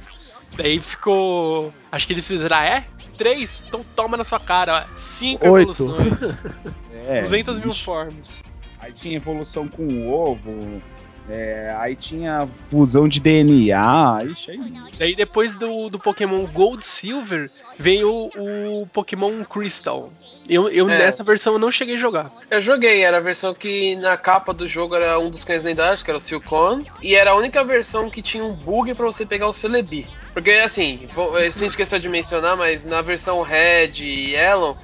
[0.55, 1.73] daí ficou.
[1.91, 2.85] Acho que eles fizeram, ah, é?
[3.17, 3.63] Três?
[3.67, 4.95] Então toma na sua cara, ó.
[4.95, 5.71] Cinco Oito.
[5.71, 6.35] evoluções,
[7.07, 8.41] É, 200 mil formas.
[8.79, 10.81] Aí tinha evolução com o ovo.
[11.29, 14.23] é, aí tinha fusão de DNA.
[14.29, 14.73] Ixi, aí...
[14.97, 20.11] Daí depois do, do Pokémon Gold Silver veio o, o Pokémon Crystal.
[20.49, 20.97] Eu, eu É.
[20.99, 22.31] nessa versão eu não cheguei a jogar.
[22.49, 26.03] Eu joguei, era a versão que na capa do jogo era um dos cães lendários,
[26.03, 29.25] que era o Silcon, e era a única versão que tinha um bug pra você
[29.25, 30.07] pegar o Celebi.
[30.37, 30.99] Porque assim,
[31.47, 34.77] isso a gente esqueceu de mencionar, mas na versão Red e Yellow,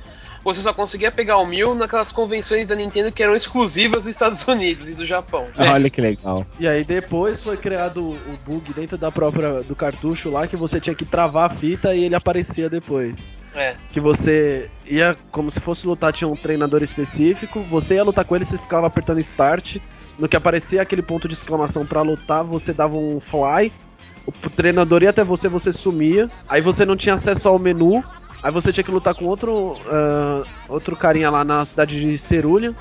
[0.44, 4.42] você só conseguia pegar o Mil naquelas convenções da Nintendo que eram exclusivas dos Estados
[4.50, 5.46] Unidos e do Japão.
[5.56, 6.44] Olha que legal.
[6.60, 10.82] E aí depois foi criado o bug dentro da própria do cartucho lá que você
[10.82, 13.20] tinha que travar a fita e ele aparecia depois.
[13.54, 13.76] É.
[13.92, 18.36] Que você ia como se fosse lutar, tinha um treinador específico, você ia lutar com
[18.36, 19.78] ele, você ficava apertando start,
[20.18, 23.72] no que aparecia aquele ponto de exclamação pra lutar, você dava um fly,
[24.26, 28.04] o treinador ia até você, você sumia, aí você não tinha acesso ao menu,
[28.42, 32.74] aí você tinha que lutar com outro ah, outro carinha lá na cidade de Cerulha.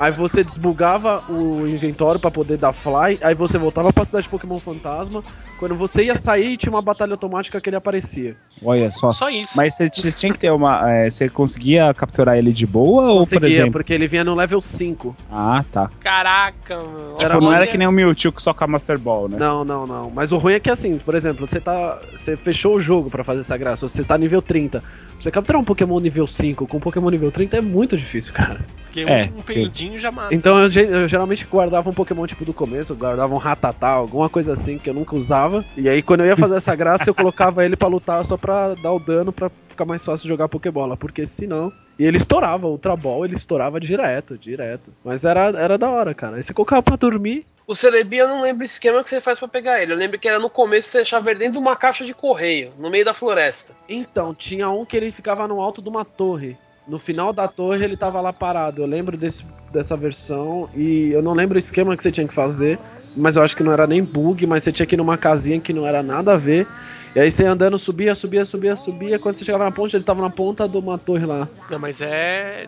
[0.00, 4.58] Aí você desbugava o inventório pra poder dar fly, aí você voltava pra cidade Pokémon
[4.58, 5.22] Fantasma.
[5.58, 8.34] Quando você ia sair, tinha uma batalha automática que ele aparecia.
[8.64, 9.10] Olha só.
[9.10, 9.52] Só isso.
[9.58, 10.90] Mas você, você tinha que ter uma.
[10.90, 13.72] é, você conseguia capturar ele de boa ou, por Conseguia, exemplo?
[13.72, 15.14] porque ele vinha no level 5.
[15.30, 15.90] Ah, tá.
[16.00, 17.10] Caraca, mano.
[17.18, 19.36] Tipo, Era não era que nem o Mewtwo que só com a Master Ball, né?
[19.38, 20.10] Não, não, não.
[20.10, 21.98] Mas o ruim é que assim, por exemplo, você tá.
[22.16, 24.82] Você fechou o jogo pra fazer essa graça, você tá nível 30.
[25.20, 28.60] Você capturar um Pokémon nível 5 com um Pokémon nível 30 é muito difícil, cara.
[28.84, 30.34] Porque É, um, peidinho já mata.
[30.34, 34.28] Então eu, eu geralmente guardava um Pokémon tipo do começo, eu guardava um Ratatá, alguma
[34.28, 35.64] coisa assim que eu nunca usava.
[35.76, 38.74] E aí quando eu ia fazer essa graça, eu colocava ele pra lutar só pra
[38.74, 41.72] dar o dano pra ficar mais fácil jogar Pokébola, porque senão.
[41.98, 44.90] E ele estourava, o Ultra Ball ele estourava direto, direto.
[45.04, 46.36] Mas era, era da hora, cara.
[46.36, 47.44] Aí você colocava pra dormir.
[47.70, 49.92] O Celebi eu não lembro o esquema que você faz pra pegar ele.
[49.92, 52.72] Eu lembro que era no começo você deixava ele dentro de uma caixa de correio,
[52.76, 53.72] no meio da floresta.
[53.88, 56.56] Então, tinha um que ele ficava no alto de uma torre.
[56.88, 58.82] No final da torre ele tava lá parado.
[58.82, 62.34] Eu lembro desse, dessa versão e eu não lembro o esquema que você tinha que
[62.34, 62.76] fazer.
[63.16, 65.60] Mas eu acho que não era nem bug, mas você tinha que ir numa casinha
[65.60, 66.66] que não era nada a ver.
[67.14, 69.16] E aí você andando, subia, subia, subia, subia.
[69.20, 71.48] Quando você chegava na ponte, ele tava na ponta de uma torre lá.
[71.70, 72.66] Não, mas é.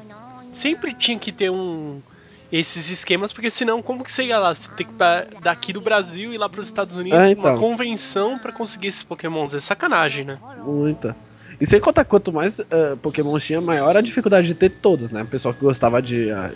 [0.53, 2.01] Sempre tinha que ter um.
[2.53, 4.55] Esses esquemas, porque senão, como que você ia lá?
[4.55, 7.41] Você tem que ir pra- daqui do Brasil e lá pros Estados Unidos É, pra
[7.43, 7.59] uma então.
[7.59, 9.55] convenção pra conseguir esses pokémons.
[9.55, 10.38] É sacanagem, né?
[10.62, 11.17] Muita.
[11.59, 12.61] E sem contar quanto mais
[13.01, 15.23] Pokémon tinha, maior a dificuldade de ter todos, né?
[15.23, 16.51] O pessoal que gostava de, ah,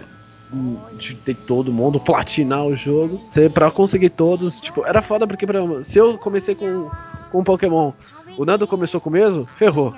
[0.98, 3.18] de ter todo mundo, platinar o jogo.
[3.30, 6.90] Você, pra conseguir todos, tipo, era foda porque, por exemplo, se eu comecei com,
[7.30, 7.92] com um Pokémon,
[8.36, 9.94] o Nando começou com o mesmo, ferrou.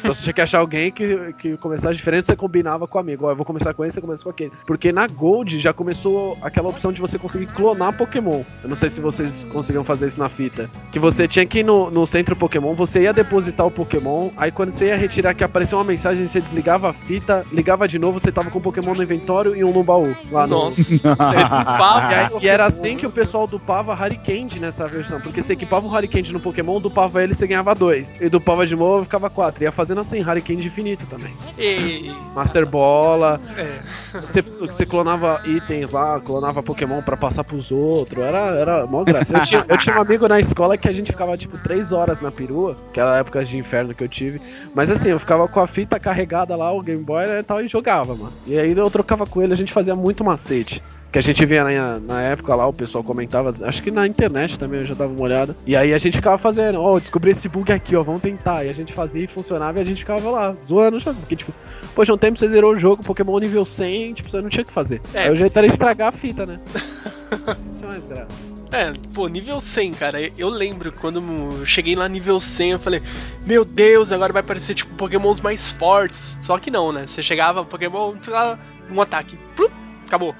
[0.00, 3.26] Então você tinha que achar alguém que, que começasse diferente, você combinava com o amigo.
[3.26, 4.52] Ó, eu vou começar com esse, você começa com aquele.
[4.66, 8.42] Porque na Gold já começou aquela opção de você conseguir clonar Pokémon.
[8.62, 10.70] Eu não sei se vocês conseguiam fazer isso na fita.
[10.92, 14.50] Que você tinha que ir no, no centro Pokémon, você ia depositar o Pokémon, aí
[14.50, 18.20] quando você ia retirar que apareceu uma mensagem, você desligava a fita, ligava de novo,
[18.20, 20.14] você tava com o Pokémon no inventório e um no baú.
[20.30, 24.58] Lá no, Nossa, você dupava e, aí- e era assim que o pessoal dupava Harikand
[24.60, 25.20] nessa versão.
[25.20, 28.20] Porque você equipava o Harikand no Pokémon, dupava ele você ganhava dois.
[28.20, 29.65] E dupava de novo ficava quatro.
[29.66, 31.32] Ia fazendo assim, Harikand infinito também.
[31.58, 33.80] E- Master Bola, é.
[34.20, 38.22] você, você clonava itens lá, clonava Pokémon pra passar pros outros.
[38.22, 39.36] Era, era mó graça.
[39.36, 42.20] Eu tinha, eu tinha um amigo na escola que a gente ficava tipo três horas
[42.20, 44.40] na perua, aquela época de inferno que eu tive.
[44.72, 47.60] Mas assim, eu ficava com a fita carregada lá, o Game Boy né, e tal,
[47.60, 48.32] e jogava, mano.
[48.46, 50.80] E aí eu trocava com ele, a gente fazia muito macete.
[51.16, 54.58] Que a gente via na, na época lá, o pessoal comentava, acho que na internet
[54.58, 55.56] também eu já dava uma olhada.
[55.66, 58.66] E aí a gente ficava fazendo, ó, descobri esse bug aqui, ó, vamos tentar.
[58.66, 61.18] E a gente fazia e funcionava e a gente ficava lá, zoando, sabe?
[61.20, 61.54] Porque tipo,
[61.94, 64.66] poxa, um tempo você zerou o jogo, Pokémon nível 100, tipo, você não tinha o
[64.66, 65.00] que fazer.
[65.14, 65.22] É.
[65.22, 66.60] Aí o jeito era estragar a fita, né?
[66.74, 68.36] Não tinha mais graça.
[68.70, 70.18] É, pô, nível 100, cara.
[70.36, 73.00] Eu lembro quando eu cheguei lá nível 100, eu falei,
[73.46, 76.36] meu Deus, agora vai aparecer tipo Pokémons mais fortes.
[76.42, 77.06] Só que não, né?
[77.06, 78.58] Você chegava, Pokémon, sei lá,
[78.90, 79.72] um ataque, plup,
[80.06, 80.34] acabou.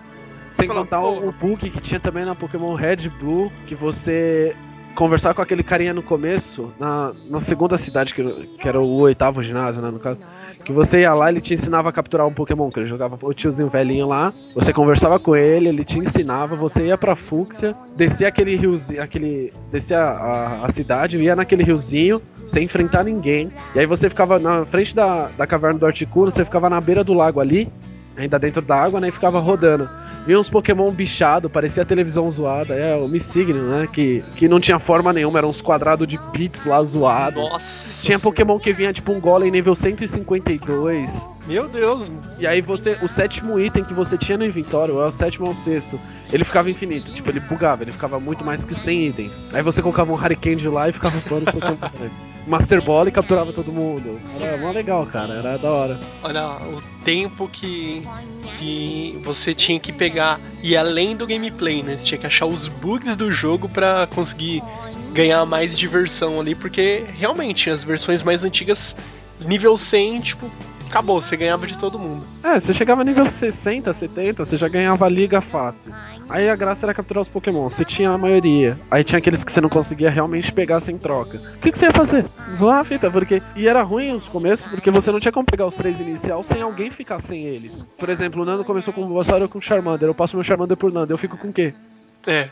[0.57, 1.21] Sem contar pô.
[1.21, 4.57] o, bug que tinha também na Pokémon Red Blue, que você
[4.95, 8.23] conversar com aquele carinha no começo, na, na segunda cidade, que,
[8.59, 10.19] que era o oitavo ginásio, né, no caso.
[10.65, 13.33] Que você ia lá, ele te ensinava a capturar um Pokémon, que ele jogava o
[13.33, 18.27] tiozinho velhinho lá, você conversava com ele, ele te ensinava, você ia pra Fúcsia, descia
[18.27, 19.53] aquele riozinho, aquele.
[19.71, 23.53] descia a, a cidade, ia naquele riozinho, sem enfrentar ninguém.
[23.77, 27.05] E aí você ficava na frente da, da caverna do Articuno, você ficava na beira
[27.05, 27.71] do lago ali,
[28.17, 29.09] ainda dentro da água, né?
[29.09, 29.89] E ficava rodando.
[30.27, 32.75] Vinha uns Pokémon bichado, parecia a televisão zoada.
[32.75, 33.89] É, o Missigno, né?
[33.93, 37.43] Que, que não tinha forma nenhuma, eram uns quadrados de bits lá zoados.
[37.43, 38.03] Nossa.
[38.03, 41.13] Tinha Pokémon que vinha tipo um Golem nível 152.
[41.47, 42.11] Meu Deus.
[42.39, 45.53] E aí você, o sétimo item que você tinha no inventório, é o sétimo ou
[45.53, 45.99] o sexto,
[46.33, 49.33] ele ficava infinito, tipo, ele bugava, ele ficava muito mais que 100 itens.
[49.55, 51.77] Aí você colocava um Harikand lá e ficava voando Pokémon.
[52.47, 54.21] Master Ball e capturava todo mundo.
[54.41, 56.01] Era mó legal, cara, era da hora.
[56.23, 58.07] Olha o tempo que,
[58.59, 61.99] que você tinha que pegar e além do gameplay, né?
[61.99, 64.63] Você tinha que achar os bugs do jogo pra conseguir
[65.13, 68.95] ganhar mais diversão ali, porque realmente as versões mais antigas,
[69.41, 70.51] nível 100, tipo,
[70.87, 72.25] acabou, você ganhava de todo mundo.
[72.43, 75.93] É, você chegava nível 60, 70, você já ganhava a liga fácil.
[76.29, 77.69] Aí a graça era capturar os Pokémon.
[77.71, 78.79] Você tinha a maioria.
[78.91, 81.39] Aí tinha aqueles que você não conseguia realmente pegar sem troca.
[81.39, 82.27] O que, que você ia fazer?
[82.61, 83.43] A fita, porque.
[83.55, 86.61] E era ruim os começos, porque você não tinha como pegar os três inicial sem
[86.61, 87.87] alguém ficar sem eles.
[87.97, 90.09] Por exemplo, o Nando começou com o Bulbasaur e com o Charmander.
[90.09, 91.73] Eu passo meu Charmander por Nando, eu fico com o quê?
[92.27, 92.51] É.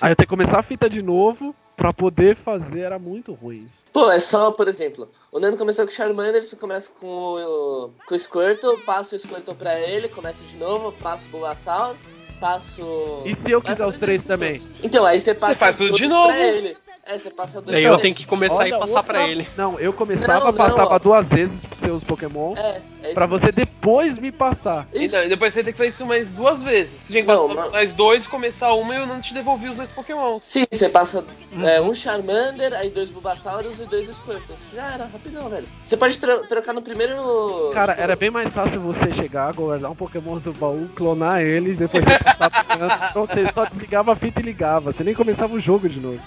[0.00, 3.68] Aí eu tenho que começar a fita de novo pra poder fazer, era muito ruim.
[3.92, 7.90] Pô, é só, por exemplo, o Nando começou com o Charmander, você começa com o,
[8.06, 11.94] com o Squirtle, passa o Squirtle pra ele, começa de novo, passa o Bulbasaur,
[12.40, 13.22] passa o...
[13.24, 14.60] E se eu quiser os três também?
[14.82, 16.28] Então, aí você passa faz tudo de novo.
[16.28, 16.76] pra ele.
[17.08, 19.48] É, você passa dois Daí eu tenho que começar Olha, e passar pra outra- ele.
[19.56, 20.98] Não, eu começava, Não, não, passava ó.
[20.98, 22.56] duas vezes pros seus Pokémon.
[22.56, 24.88] É, é Pra você depois me passar.
[24.92, 25.14] Isso.
[25.14, 26.90] Então, e depois você tem que fazer isso mais duas vezes.
[27.02, 29.76] Você tinha que Não, passar mais dois, começar uma e eu não te devolvi os
[29.76, 30.44] dois Pokémons.
[30.44, 31.24] Sim, você passa
[31.62, 34.58] é, um Charmander, aí dois Bulbasaurus e dois Squirtles.
[34.74, 35.68] Já era, rapidão, velho.
[35.84, 37.70] Você pode tro- trocar no primeiro no.
[37.72, 41.70] Cara, tipo, era bem mais fácil você chegar, guardar um Pokémon do baú, clonar ele,
[41.70, 43.04] e depois você passar pro canto.
[43.10, 46.20] Então você só desligava a fita e ligava, você nem começava o jogo de novo.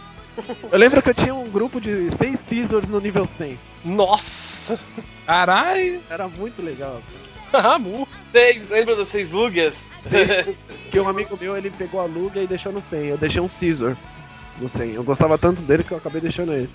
[0.72, 3.60] Eu lembro que eu tinha um grupo de seis Scissors no nível 100.
[3.86, 4.80] Nossa!
[5.26, 6.02] Caralho!
[6.10, 7.02] Era muito legal.
[7.54, 8.08] Ramu!
[8.32, 9.88] Vocês lembram dos seis Lugas?
[10.92, 13.08] Que um amigo meu, ele pegou a Lugia e deixou no 100.
[13.08, 13.96] Eu deixei um Scissor
[14.60, 14.94] no 100.
[14.94, 16.70] Eu gostava tanto dele que eu acabei deixando ele.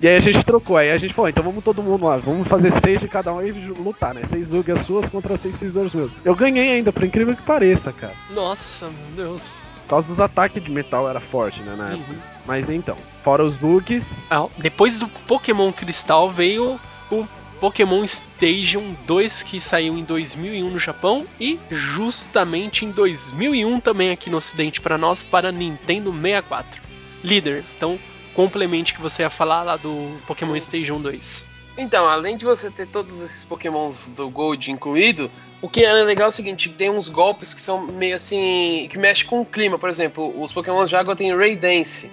[0.00, 2.46] E aí a gente trocou, aí a gente falou, então vamos todo mundo lá, vamos
[2.46, 4.22] fazer seis de cada um e lutar, né?
[4.28, 6.12] Seis Lugias suas contra seis Scissors meus.
[6.22, 8.12] Eu ganhei ainda, por incrível que pareça, cara.
[8.30, 9.56] Nossa, meu Deus.
[9.84, 12.35] Por causa dos ataques de metal era forte, né, na época.
[12.46, 16.80] Mas então, fora os Lugies, Ah, depois do Pokémon Cristal veio
[17.10, 17.26] o
[17.60, 24.30] Pokémon Station 2 que saiu em 2001 no Japão e justamente em 2001 também aqui
[24.30, 26.82] no ocidente para nós para Nintendo 64.
[27.24, 27.98] Líder, então
[28.34, 31.46] complemente que você ia falar lá do Pokémon Station 2.
[31.78, 35.30] Então, além de você ter todos esses pokémons do Gold incluído,
[35.60, 38.98] o que é legal é o seguinte, tem uns golpes que são meio assim, que
[38.98, 42.10] mexem com o clima, por exemplo, os pokémons de água têm Ray Dance.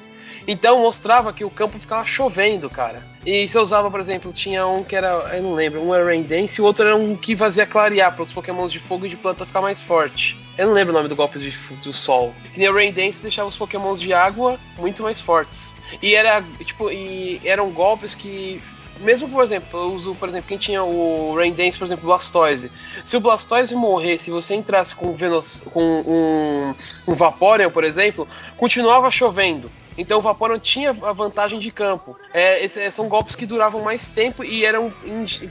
[0.47, 3.03] Então mostrava que o campo ficava chovendo, cara.
[3.25, 6.23] E você usava, por exemplo, tinha um que era, eu não lembro, um era Rain
[6.23, 9.09] Dance e o outro era um que fazia clarear para os pokémons de fogo e
[9.09, 10.37] de planta ficar mais forte.
[10.57, 12.33] Eu não lembro o nome do golpe de- do sol.
[12.53, 15.73] Que nem o Rain Dance deixava os pokémons de água muito mais fortes.
[16.01, 18.61] E era, tipo, e eram golpes que
[18.99, 22.71] mesmo, por exemplo, eu uso, por exemplo, quem tinha o Rain Dance, por exemplo, Blastoise.
[23.05, 26.75] Se o Blastoise morrer, se você entrasse com, Venos, com um,
[27.11, 29.71] um Vaporeon, por exemplo, continuava chovendo.
[29.97, 32.15] Então o Vaporeon tinha a vantagem de campo.
[32.33, 34.91] É, esse- são golpes que duravam mais tempo e eram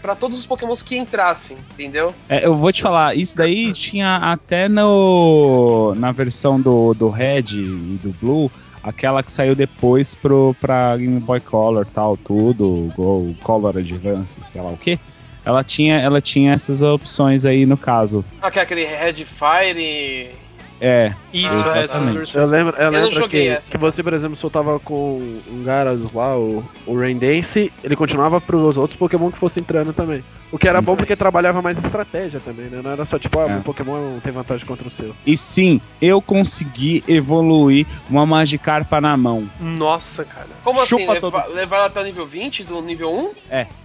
[0.00, 2.12] para todos os Pokémons que entrassem, entendeu?
[2.28, 7.44] É, eu vou te falar, isso daí tinha até no na versão do, do Red
[7.54, 8.50] e do Blue,
[8.82, 14.60] aquela que saiu depois pro, pra Game Boy Color tal, tudo, Go, Color Advance, sei
[14.60, 14.98] lá o que.
[15.44, 18.24] Ela tinha, ela tinha essas opções aí no caso.
[18.40, 20.30] Ah, que é aquele Red Fire.
[20.84, 22.14] É, Isso, Ah, é, essas exatamente.
[22.16, 22.34] versões.
[22.42, 23.70] eu lembro, eu lembro joguei que, essa.
[23.70, 25.18] que você, por exemplo, soltava com
[25.48, 29.92] um Gyarados lá, o, o Rain Dance, ele continuava pros outros Pokémon que fossem entrando
[29.92, 30.24] também.
[30.50, 30.84] O que era Sim.
[30.84, 32.80] bom porque trabalhava mais estratégia também, né?
[32.82, 33.48] Não era só tipo, ah, É.
[33.54, 35.14] meu Pokémon tem vantagem contra o seu.
[35.24, 39.48] E sim, eu consegui evoluir uma Magikarpa na mão.
[39.60, 40.48] Nossa, cara.
[40.64, 41.24] Como Chupa assim?
[41.24, 43.30] Levar, levar ela até o nível 20 do nível 1?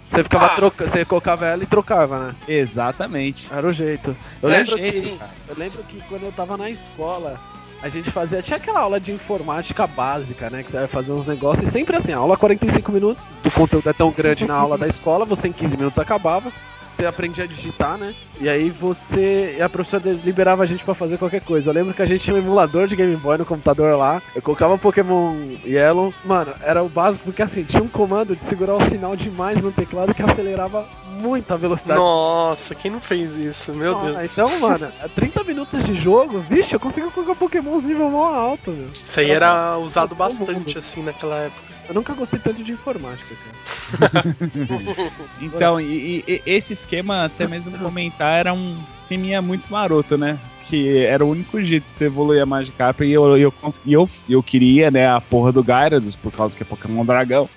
[0.09, 0.49] Você ficava Ah.
[0.55, 2.35] troca, você colocava ela e trocava, né?
[2.47, 3.47] Exatamente.
[3.51, 4.15] Era o jeito.
[4.41, 5.31] Eu É, lembro jeito, que cara.
[5.49, 7.39] eu lembro que quando eu tava na escola,
[7.81, 8.41] a gente fazia.
[8.41, 10.63] Tinha aquela aula de informática básica, né?
[10.63, 11.67] Que você vai fazer uns negócios.
[11.67, 14.87] E sempre assim, a aula 45 minutos, o conteúdo é tão grande na aula da
[14.87, 16.51] escola, você em 15 minutos acabava.
[16.97, 18.15] Você aprendia a digitar, né?
[18.41, 19.55] E aí você.
[19.59, 21.69] E a professora liberava a gente pra fazer qualquer coisa.
[21.69, 24.19] Eu lembro que a gente tinha um emulador de Game Boy no computador lá.
[24.35, 26.11] Eu colocava Pokémon Yellow.
[26.25, 29.71] Mano, era o básico, porque assim, tinha um comando de segurar o sinal demais no
[29.71, 30.87] teclado que acelerava
[31.21, 33.73] muito a velocidade Nossa, quem não fez isso?
[33.73, 34.31] Meu ah, Deus.
[34.31, 38.87] Então, mano, 30 minutos de jogo, vixe, eu consegui colocar Pokémons nível mó alto, meu.
[39.05, 40.29] Isso aí era usado Todo mundo.
[40.29, 41.66] bastante assim naquela época.
[41.87, 44.23] Eu nunca gostei tanto de informática, cara.
[45.41, 50.37] Então, e, e- esse esquema, até mesmo comentar, era um esqueminha muito maroto, né?
[50.67, 54.09] Que era o único jeito de você evoluir a Magikarp e eu, eu, consegui, eu,
[54.27, 57.49] eu queria, né, a porra do Gyarados, por causa que é Pokémon Dragão.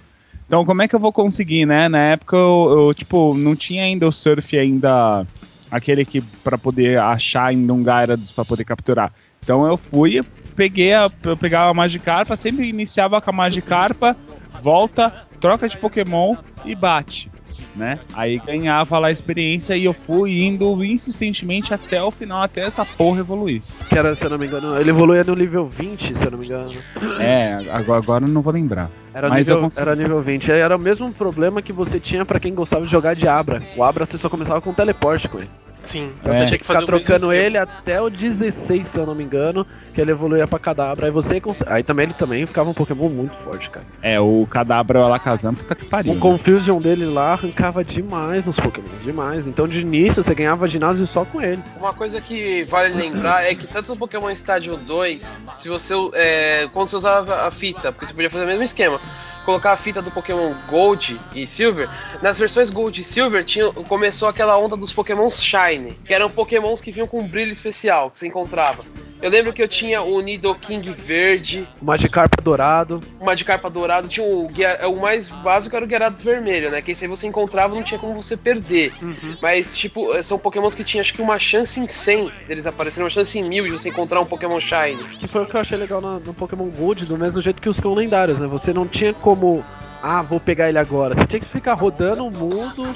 [0.46, 1.88] Então, como é que eu vou conseguir, né?
[1.88, 5.26] Na época, eu, eu, tipo, não tinha ainda o Surf ainda,
[5.70, 9.12] aquele que, pra poder achar ainda um Gyarados pra poder capturar.
[9.42, 14.16] Então, eu fui, peguei a, eu pegava a Magikarpa, sempre iniciava com a Magikarpa,
[14.62, 17.30] volta, troca de Pokémon e bate,
[17.74, 17.98] né?
[18.14, 22.84] Aí ganhava lá a experiência e eu fui indo insistentemente até o final, até essa
[22.84, 23.62] porra evoluir.
[23.88, 26.38] Que era, se eu não me engano, ele evoluía no nível 20, se eu não
[26.38, 26.70] me engano.
[27.18, 28.90] É, agora, agora eu não vou lembrar.
[29.14, 29.88] Era, Mas eu nível, consegui.
[29.88, 30.52] era nível 20.
[30.52, 33.62] Aí Era o mesmo problema que você tinha pra quem gostava de jogar de Abra.
[33.76, 35.50] O Abra você só começava com teleporte com ele.
[35.82, 36.28] Sim, É.
[36.40, 39.14] você tinha que fazer Ficar o mesmo trocando ele até o 16, se eu não
[39.14, 41.06] me engano, que ele evoluía pra Cadabra.
[41.06, 43.84] Aí você cons- Aí também ele também ficava um Pokémon muito forte, cara.
[44.02, 46.12] É, o Cadabra Alakazam, puta que pariu.
[46.12, 46.20] O né?
[46.20, 49.46] Confusion dele lá arrancava demais nos Pokémon, demais.
[49.46, 51.60] Então de início você ganhava ginásio só com ele.
[51.78, 56.68] Uma coisa que vale lembrar é que tanto no Pokémon Stadium 2, se você é,
[56.72, 59.00] quando você usava a fita, porque você podia fazer o mesmo esquema,
[59.44, 61.88] colocar a fita do Pokémon Gold e Silver,
[62.22, 66.80] nas versões Gold e Silver tinha, começou aquela onda dos Pokémons Shine, que eram Pokémons
[66.80, 68.84] que vinham com um brilho especial que você encontrava.
[69.22, 73.00] Eu lembro que eu tinha o Nidoking verde, O Magikarp dourado.
[73.20, 76.80] uma de carpa dourado, tinha o, é, o mais básico era o Gyarados vermelho, né?
[76.80, 78.94] Que esse aí você encontrava não tinha como você perder.
[79.02, 79.36] Uhum.
[79.42, 83.10] Mas, tipo, são pokémons que tinha acho que uma chance em 100 deles aparecerem, uma
[83.10, 85.04] chance em mil de você encontrar um Pokémon Shine.
[85.18, 87.68] Que foi o que eu achei legal no, no Pokémon Gold, do mesmo jeito que
[87.68, 88.46] os cão lendários, né?
[88.46, 89.29] Você não tinha como.
[90.02, 91.14] Ah, vou pegar ele agora.
[91.14, 92.94] Você tinha que ficar rodando o mundo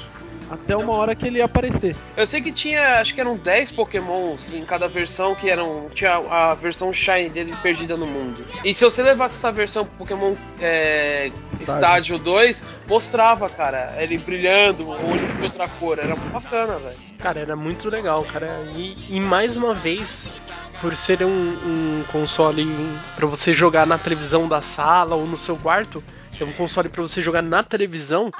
[0.49, 1.95] até uma hora que ele ia aparecer.
[2.15, 5.87] Eu sei que tinha, acho que eram 10 pokémons em cada versão que eram.
[5.93, 8.45] Tinha a versão Shine dele perdida no mundo.
[8.63, 14.85] E se você levasse essa versão pro Pokémon é, Estádio 2, mostrava, cara, ele brilhando,
[14.85, 15.99] o olho de outra cor.
[15.99, 16.95] Era muito bacana, velho.
[17.19, 18.61] Cara, era muito legal, cara.
[18.75, 20.29] E, e mais uma vez,
[20.79, 22.65] por ser um, um console
[23.15, 26.03] pra você jogar na televisão da sala ou no seu quarto,
[26.43, 28.31] é um console pra você jogar na televisão,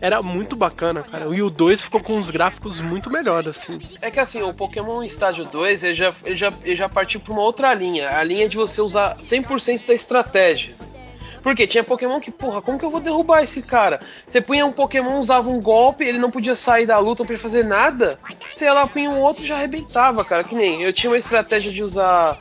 [0.00, 1.34] era muito bacana, cara.
[1.34, 3.80] E o 2 ficou com uns gráficos muito melhores, assim.
[4.00, 7.32] É que assim, o Pokémon Estádio 2 ele já, ele já, ele já partiu pra
[7.32, 8.10] uma outra linha.
[8.10, 10.74] A linha de você usar 100% da estratégia.
[11.42, 14.00] Porque tinha Pokémon que, porra, como que eu vou derrubar esse cara?
[14.26, 17.42] Você punha um Pokémon, usava um golpe, ele não podia sair da luta, não podia
[17.42, 18.18] fazer nada.
[18.54, 20.44] Você ia lá, punha um outro já arrebentava, cara.
[20.44, 22.38] Que nem eu tinha uma estratégia de usar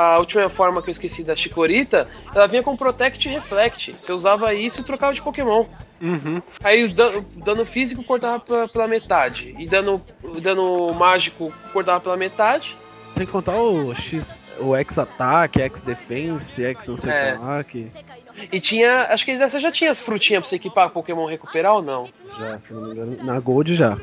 [0.00, 2.08] a última forma que eu esqueci da Chikorita.
[2.34, 3.94] Ela vinha com Protect e Reflect.
[3.94, 5.64] Você usava isso e trocava de Pokémon.
[6.00, 6.40] Uhum.
[6.62, 9.56] Aí o dano, dano físico cortava pela, pela metade.
[9.58, 10.00] E dano,
[10.40, 12.76] dano mágico cortava pela metade.
[13.16, 14.38] Sem contar o X.
[14.60, 17.32] O X-Ataque, X-Defense, X não sei É.
[17.32, 17.90] que lá, que
[18.52, 19.02] E tinha.
[19.10, 22.08] Acho que você já tinha as frutinhas pra você equipar Pokémon recuperar ou não?
[22.38, 23.96] já, se não me engano, na Gold já.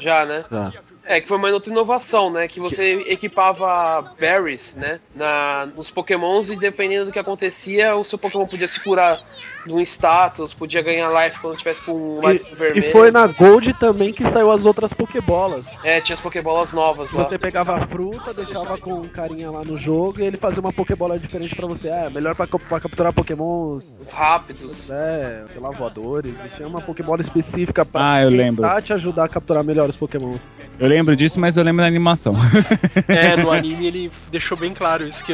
[0.00, 0.44] Já, né?
[0.50, 0.72] Já.
[1.10, 2.46] É, que foi uma outra inovação, né?
[2.46, 5.00] Que você equipava berries, né?
[5.12, 9.18] Na, nos pokémons e dependendo do que acontecia, o seu pokémon podia se curar
[9.66, 12.86] de um status, podia ganhar life quando tivesse com um life E, vermelho.
[12.88, 15.66] e foi na Gold também que saiu as outras Pokébolas.
[15.84, 17.24] É, tinha as pokébolas novas lá.
[17.24, 20.72] Você pegava a fruta, deixava com um carinha lá no jogo e ele fazia uma
[20.72, 21.90] Pokébola diferente pra você.
[21.90, 23.98] Ah, melhor pra capturar Pokémons.
[24.00, 24.90] Os rápidos.
[24.90, 26.32] É, sei lá, voadores.
[26.46, 28.64] E tinha uma Pokébola específica pra Ah, eu lembro.
[28.80, 30.36] te ajudar a capturar melhor os Pokémon.
[30.78, 32.34] Eu lembro disso, mas eu lembro da animação.
[33.08, 35.32] É, no anime ele deixou bem claro isso, que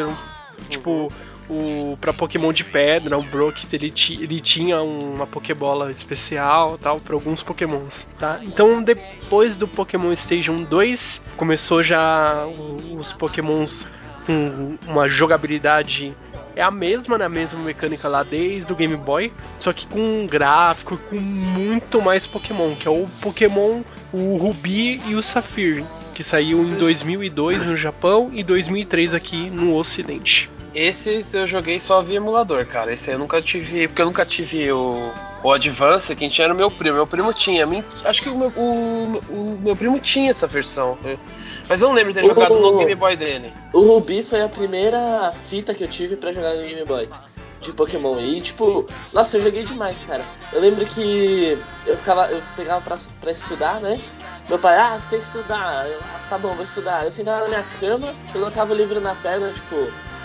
[0.69, 1.13] tipo,
[1.49, 6.99] o pra Pokémon de pedra, o Brock, ele, ti- ele tinha uma Pokébola especial, tal,
[7.01, 8.41] para alguns Pokémons, tá?
[8.43, 12.47] Então, depois do Pokémon Station 2, começou já
[12.99, 13.87] os Pokémons
[14.25, 16.13] com uma jogabilidade
[16.57, 17.27] é a mesma, né?
[17.27, 22.01] A mesma mecânica lá desde o Game Boy, só que com um gráfico, com muito
[22.01, 23.83] mais Pokémon, que é o Pokémon,
[24.17, 29.75] o Ruby e o Safir, que saiu em 2002 no Japão e 2003 aqui no
[29.75, 30.49] Ocidente.
[30.75, 32.93] Esse eu joguei só via emulador, cara.
[32.93, 33.89] Esse eu nunca tive.
[33.89, 35.11] Porque eu nunca tive o,
[35.43, 36.97] o Advance, quem tinha era o meu primo.
[36.97, 37.67] Meu primo tinha.
[38.05, 40.99] Acho que o meu, o, o meu primo tinha essa versão.
[41.69, 43.51] Mas eu não lembro de ter O- jogado no Game Boy dele.
[43.73, 47.09] O Ruby foi a primeira fita que eu tive pra jogar no Game Boy
[47.61, 48.19] de Pokémon.
[48.21, 50.25] E tipo, nossa, eu joguei demais, cara.
[50.53, 54.01] Eu lembro que eu ficava, eu pegava pra, pra estudar, né?
[54.49, 55.89] Meu pai, ah, você tem que estudar.
[55.89, 57.05] Eu, ah, tá bom, vou estudar.
[57.05, 59.75] Eu sentava na minha cama, colocava o livro na perna, tipo,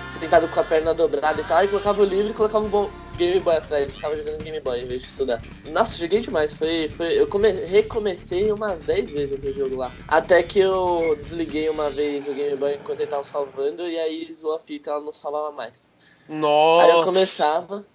[0.08, 3.40] sentado com a perna dobrada e tal, e colocava o livro e colocava o Game
[3.40, 3.96] Boy atrás.
[3.96, 5.42] Ficava jogando Game Boy em vez de estudar.
[5.72, 6.54] Nossa, joguei demais.
[6.54, 9.92] Foi, foi, eu come, recomecei umas 10 vezes aquele jogo lá.
[10.08, 14.32] Até que eu desliguei uma vez o Game Boy enquanto ele tava salvando, e aí
[14.32, 15.90] zoou a fita, ela não salvava mais.
[16.28, 16.86] Nossa.
[16.86, 17.86] Aí eu começava.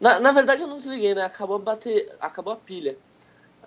[0.00, 1.24] Na, na verdade eu não desliguei, né?
[1.24, 2.14] Acabou a bater.
[2.20, 2.96] Acabou a pilha.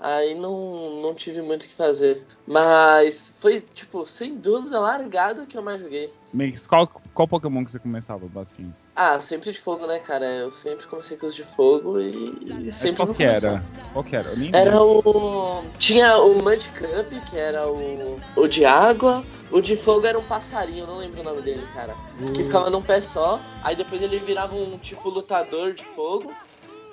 [0.04, 2.26] Aí não, não tive muito o que fazer.
[2.46, 6.12] Mas foi, tipo, sem dúvida, largado que eu mais joguei.
[6.34, 8.80] Mas qual, qual Pokémon que você começava, basicamente?
[8.94, 10.26] Ah, sempre de fogo, né, cara?
[10.26, 13.64] Eu sempre comecei com os de fogo e, e Mas sempre qual que era?
[13.94, 14.30] Qual que era?
[14.52, 15.64] Era o.
[15.78, 18.20] Tinha o Mudcup, que era o.
[18.36, 19.24] O de água.
[19.50, 21.96] O de fogo era um passarinho, eu não lembro o nome dele, cara.
[22.34, 23.40] Que ficava num pé só.
[23.64, 26.34] Aí depois ele virava um tipo lutador de fogo.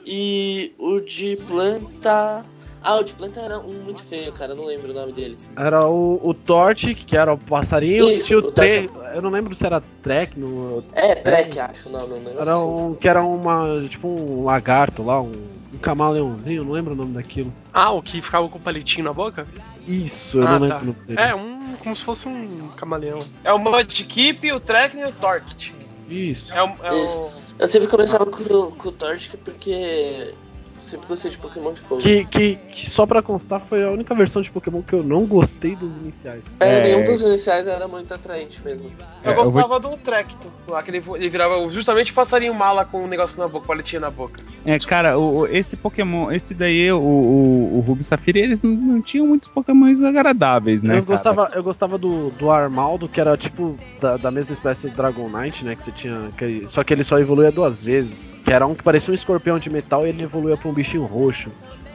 [0.07, 2.45] E o de planta.
[2.83, 4.53] Ah, o de planta era um muito feio, cara.
[4.53, 5.37] Eu não lembro o nome dele.
[5.57, 8.89] Era o, o Torte, que era o passarinho, Isso, e o o Tre...
[9.15, 10.83] Eu não lembro se era Trek, no...
[10.95, 12.31] É, Trek, acho o nome.
[12.39, 15.33] Era um que era uma, tipo um lagarto lá, um,
[15.75, 17.53] um camaleãozinho, não lembro o nome daquilo.
[17.73, 19.47] Ah, o que ficava com o palitinho na boca?
[19.87, 20.79] Isso, eu Ah, não tá.
[20.79, 21.21] lembro o nome dele.
[21.21, 21.75] É, um.
[21.83, 23.25] como se fosse um camaleão.
[23.45, 25.73] É o Mudkip, o Trekking e o Torque.
[26.09, 26.53] Isso.
[26.53, 26.71] É o.
[26.83, 27.05] É o...
[27.05, 27.31] Isso.
[27.59, 30.33] Eu sempre começava com, o- com o Torchic porque
[30.81, 32.01] sempre gostei de Pokémon de fogo.
[32.01, 35.25] Que, que, que só pra constar foi a única versão de Pokémon que eu não
[35.27, 36.43] gostei dos iniciais.
[36.59, 36.83] É, É.
[36.83, 38.87] nenhum dos iniciais era muito atraente mesmo.
[39.23, 42.85] Eu É, eu gostava do Trecto, lá que ele, ele virava justamente o passarinho mala
[42.85, 44.41] com um negócio na boca, palitinha na boca.
[44.65, 48.63] É, cara, o, o- esse Pokémon, esse daí, o, o, o Ruby e Safira, eles
[48.63, 50.99] não, não tinham muitos Pokémons agradáveis, né?
[50.99, 51.17] eu, cara?
[51.17, 55.65] gostava, eu gostava do, do Armaldo, que era tipo da, da mesma espécie do Dragonite,
[55.65, 55.77] né?
[55.77, 56.31] Que você tinha.
[56.37, 58.30] que- só que ele só evoluía duas vezes.
[58.45, 61.05] Que era um que parecia um escorpião de metal e ele evoluía pra um bichinho
[61.05, 61.51] roxo.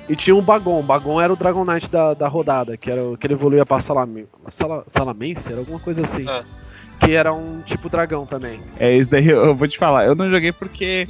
[0.08, 0.80] E tinha um Bagon.
[0.80, 3.80] O Bagon era o Dragonite da, da rodada, que era o que ele evoluía pra
[3.80, 6.26] Salame, Sala, Salamense, era alguma coisa assim.
[6.28, 6.43] Ah.
[7.00, 8.60] Que era um tipo dragão também.
[8.80, 10.06] É, isso daí eu, eu vou te falar.
[10.06, 11.08] Eu não joguei porque,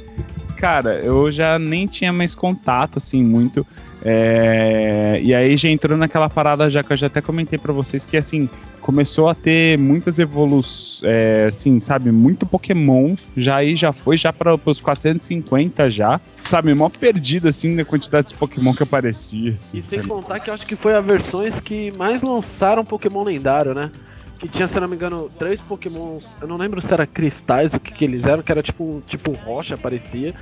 [0.56, 3.66] cara, eu já nem tinha mais contato, assim, muito.
[4.08, 8.06] É, e aí já entrou naquela parada já que eu já até comentei pra vocês
[8.06, 8.48] que, assim,
[8.80, 13.16] começou a ter muitas evoluções, é, assim, sabe, muito Pokémon.
[13.36, 16.20] Já aí já foi já para os 450 já.
[16.44, 19.78] Sabe, mó perdido, assim, na quantidade de Pokémon que aparecia, assim.
[19.78, 20.08] E sem sabe?
[20.08, 23.90] contar que eu acho que foi a versões que mais lançaram Pokémon lendário, né?
[24.38, 26.22] Que tinha, se não me engano, três Pokémons.
[26.40, 29.32] Eu não lembro se era cristais, o que, que eles eram, que era tipo, tipo
[29.32, 30.32] rocha, parecia.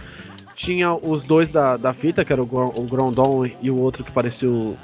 [0.55, 4.13] Tinha os dois da, da fita, que era o, o Grondon e o outro que
[4.13, 4.77] parecia o,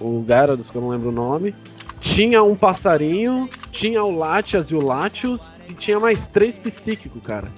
[0.00, 1.54] o Gyarados, que eu não lembro o nome.
[2.00, 7.48] Tinha um passarinho, tinha o Latias e o Latios, e tinha mais três psíquicos, cara.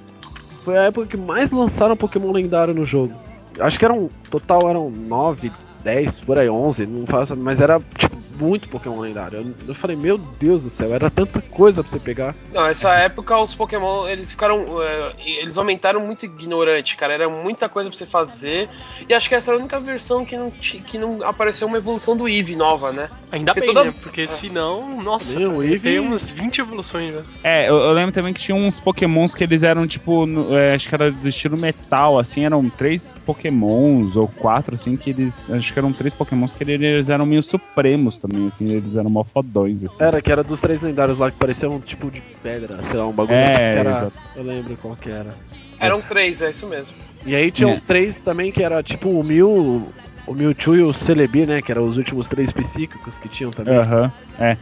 [0.64, 3.14] Foi a época que mais lançaram Pokémon lendário no jogo.
[3.58, 4.08] Acho que eram.
[4.30, 5.50] Total eram 9,
[5.82, 9.38] 10, por aí, 11, não faço, mas era tipo muito Pokémon lendário.
[9.38, 12.34] Eu, eu falei, meu Deus do céu, era tanta coisa pra você pegar.
[12.52, 14.64] Não, essa época os Pokémon, eles ficaram.
[14.82, 17.12] é, eles aumentaram muito ignorante, cara.
[17.12, 18.68] Era muita coisa pra você fazer.
[19.08, 22.16] E acho que essa era a única versão que não, que não apareceu uma evolução
[22.16, 23.08] do Eevee nova, né?
[23.32, 23.94] Ainda Porque bem, toda- né?
[24.02, 27.22] Porque senão, nossa, Meu, o tem Eevee- umas 20 evoluções né?
[27.44, 30.74] É, eu, eu lembro também que tinha uns pokémons que eles eram, tipo, no- é,
[30.74, 35.46] acho que era do estilo metal, assim, eram três pokémons, ou quatro, assim, que eles,
[35.50, 39.24] acho que eram três pokémons que eles eram meio supremos também, assim, eles eram mó
[39.24, 40.02] fodões, assim.
[40.02, 43.06] Era que era dos três lendários lá que parecia um tipo de pedra, sei lá,
[43.06, 43.90] um bagulho É, assim que era.
[43.90, 44.12] exato.
[44.34, 45.34] Eu lembro qual que era.
[45.78, 46.94] Eram três, é isso mesmo.
[47.24, 47.72] E aí tinha É.
[47.72, 49.88] uns três também que era tipo o Mew,
[50.26, 51.60] o Mewtwo e o Celebi, né?
[51.60, 53.76] Que eram os últimos três psíquicos que tinham também.
[53.76, 54.52] Aham, é.
[54.52, 54.58] É,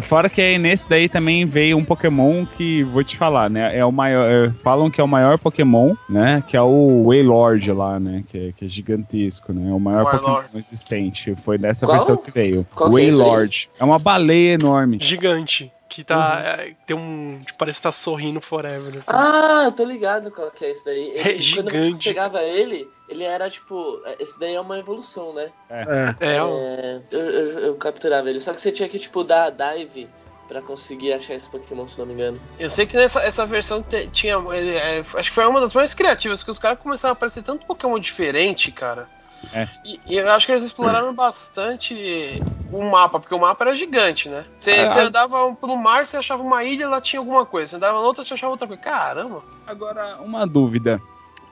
[0.00, 3.76] Fora que aí nesse daí também veio um Pokémon que, vou te falar, né?
[3.76, 4.26] É o maior.
[4.28, 6.42] é, falam que é o maior Pokémon, né?
[6.46, 8.24] Que é o Waylord lá, né?
[8.28, 9.70] Que é, que é gigantesco, né?
[9.70, 10.42] É o maior Warlord.
[10.42, 11.34] Pokémon existente.
[11.36, 11.96] Foi dessa Qual?
[11.96, 12.66] versão que veio.
[12.74, 13.10] Qual que é?
[13.10, 13.70] Waylord.
[13.78, 14.98] É uma baleia enorme.
[15.00, 15.72] Gigante.
[15.94, 16.40] Que tá.
[16.44, 17.28] é, tem um.
[17.38, 18.96] tipo, parece que tá sorrindo forever.
[18.98, 19.10] Assim.
[19.12, 21.10] Ah, eu tô ligado qual que é esse daí.
[21.10, 21.22] Ele, É
[21.54, 22.08] Quando você gigante.
[22.08, 24.02] pegava ele, ele era tipo.
[24.18, 25.50] Esse daí é uma evolução, né?
[25.70, 26.34] É.
[26.34, 26.48] é, ó.
[26.58, 28.40] É, eu, eu- eu capturava ele.
[28.40, 30.08] Só que você tinha que, tipo, dar dive
[30.48, 32.38] pra conseguir achar esse Pokémon, se não me engano.
[32.58, 34.34] Eu sei que nessa essa versão te- tinha.
[34.52, 37.42] ele, é, acho que foi uma das mais criativas, que os caras começaram a aparecer
[37.42, 39.08] tanto Pokémon diferente, cara.
[39.52, 39.68] É.
[39.84, 42.42] E, e eu acho que eles exploraram bastante
[42.72, 44.44] o mapa, porque o mapa era gigante, né?
[44.58, 47.68] Você, É, você andava pelo mar, você achava uma ilha, lá tinha alguma coisa.
[47.68, 48.82] Você andava na outra, você achava outra coisa.
[48.82, 49.42] Caramba!
[49.66, 51.00] Agora, uma dúvida.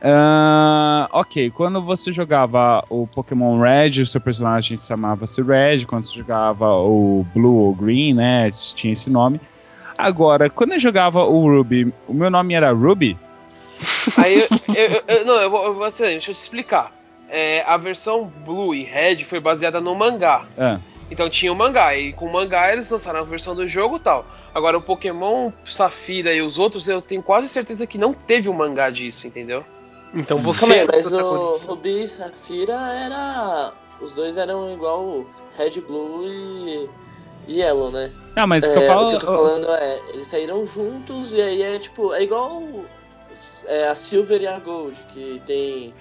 [0.05, 5.86] Ah, ok, quando você jogava o Pokémon Red, o seu personagem se chamava-se Red.
[5.86, 8.51] Quando você jogava o Blue ou Green, né?
[8.51, 9.40] Tinha esse nome.
[9.97, 13.16] Agora, quando eu jogava o Ruby, o meu nome era Ruby?
[14.16, 16.90] Aí eu, eu- eu- eu- não, eu vou, eu vou assim, deixa eu te explicar.
[17.35, 20.47] É, a versão Blue e Red foi baseada no mangá.
[20.59, 20.78] Ah,
[21.11, 24.01] Então tinha o mangá, e com o mangá eles lançaram a versão do jogo e
[24.01, 24.26] tal.
[24.55, 28.53] Agora o Pokémon Safira e os outros, eu tenho quase certeza que não teve um
[28.53, 29.64] mangá disso, entendeu?
[30.14, 31.66] Então Calma você aí, é o mas o protagonista.
[31.68, 33.72] Ruby e Safira era.
[33.99, 35.24] Os dois eram igual
[35.57, 36.89] Red, Blue e.
[37.49, 38.11] e Yellow, né?
[38.37, 39.07] não, mas É, o que eu falo.
[39.07, 42.62] o que eu tô falando é, eles saíram juntos e aí é tipo, é igual
[43.66, 45.95] é, a Silver e a Gold, que tem.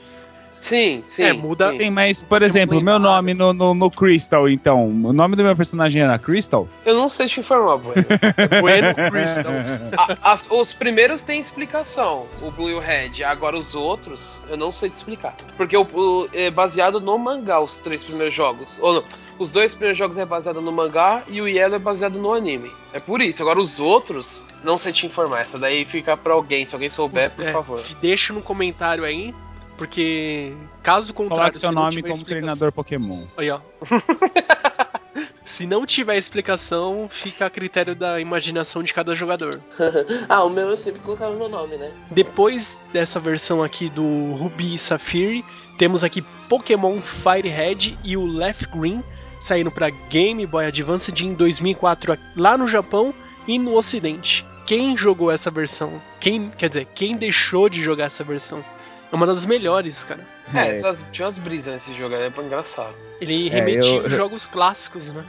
[0.61, 1.23] Sim, sim.
[1.23, 1.77] É, muda- sim.
[1.79, 4.87] Tem, mas, por exemplo, o meu nome no, no, no Crystal, então.
[4.87, 6.67] O nome do meu personagem era Crystal?
[6.85, 8.05] Eu não sei te informar, Bueno.
[8.61, 9.51] Bueno Crystal.
[9.97, 13.23] A- as- os primeiros têm explicação, o Blue e o Red.
[13.23, 15.35] Agora os outros, eu não sei te explicar.
[15.57, 18.77] Porque o, o- é baseado no mangá, os três primeiros jogos.
[18.79, 19.03] Ou não,
[19.39, 22.69] os dois primeiros jogos é baseado no mangá e o Yellow é baseado no anime.
[22.93, 23.41] É por isso.
[23.41, 25.41] Agora os outros, não sei te informar.
[25.41, 26.67] Essa daí fica pra alguém.
[26.67, 27.81] Se alguém souber, por É, favor.
[27.99, 29.33] Deixa no comentário aí,
[29.81, 30.53] porque
[30.83, 33.25] caso contrário, Coloque seu nome como explicação- treinador Pokémon.
[33.35, 33.59] Aí, ó.
[35.43, 39.59] Se não tiver explicação, fica a critério da imaginação de cada jogador.
[40.29, 41.91] ah, o meu eu sempre colocava meu nome, né?
[42.11, 45.43] Depois dessa versão aqui do Ruby e Sapphire,
[45.79, 49.03] temos aqui Pokémon Fire Red e o Left Green
[49.41, 53.15] saindo para Game Boy Advance em 2004 lá no Japão
[53.47, 54.45] e no Ocidente.
[54.67, 55.99] Quem jogou essa versão?
[56.19, 58.63] Quem, quer dizer, quem deixou de jogar essa versão?
[59.11, 60.21] É uma das melhores, cara.
[60.53, 60.71] É, É.
[60.71, 62.93] essas- tinha umas brisas nesse jogo, era engraçado.
[63.19, 65.23] Ele É, remetia eu- os jogos clássicos, né?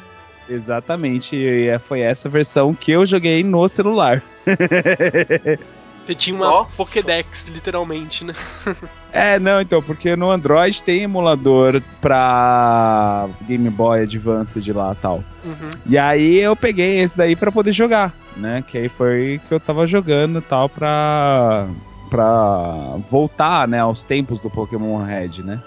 [0.48, 4.22] Exatamente, e é- foi essa versão que eu joguei no celular.
[6.04, 6.76] Você tinha uma Nossa.
[6.76, 8.34] Pokédex, literalmente, né?
[9.12, 15.02] É, não, então, porque no Android tem emulador pra Game Boy Advance de lá e
[15.02, 15.22] tal.
[15.44, 15.70] Uhum.
[15.86, 18.64] E aí eu peguei esse daí pra poder jogar, né?
[18.66, 21.68] Que aí foi que eu tava jogando e tal pra,
[22.16, 25.62] pra voltar, né, aos tempos do Pokémon Red, né?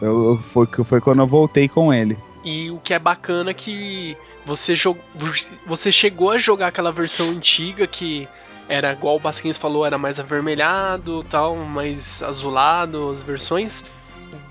[0.00, 2.18] Eu, eu- foi, que- foi quando eu voltei com ele.
[2.42, 4.98] E o que é bacana é que você, jog...
[5.66, 8.26] você chegou a jogar aquela versão antiga que
[8.68, 13.84] era igual o Basquins falou, era mais avermelhado, tal, mais azulado as versões.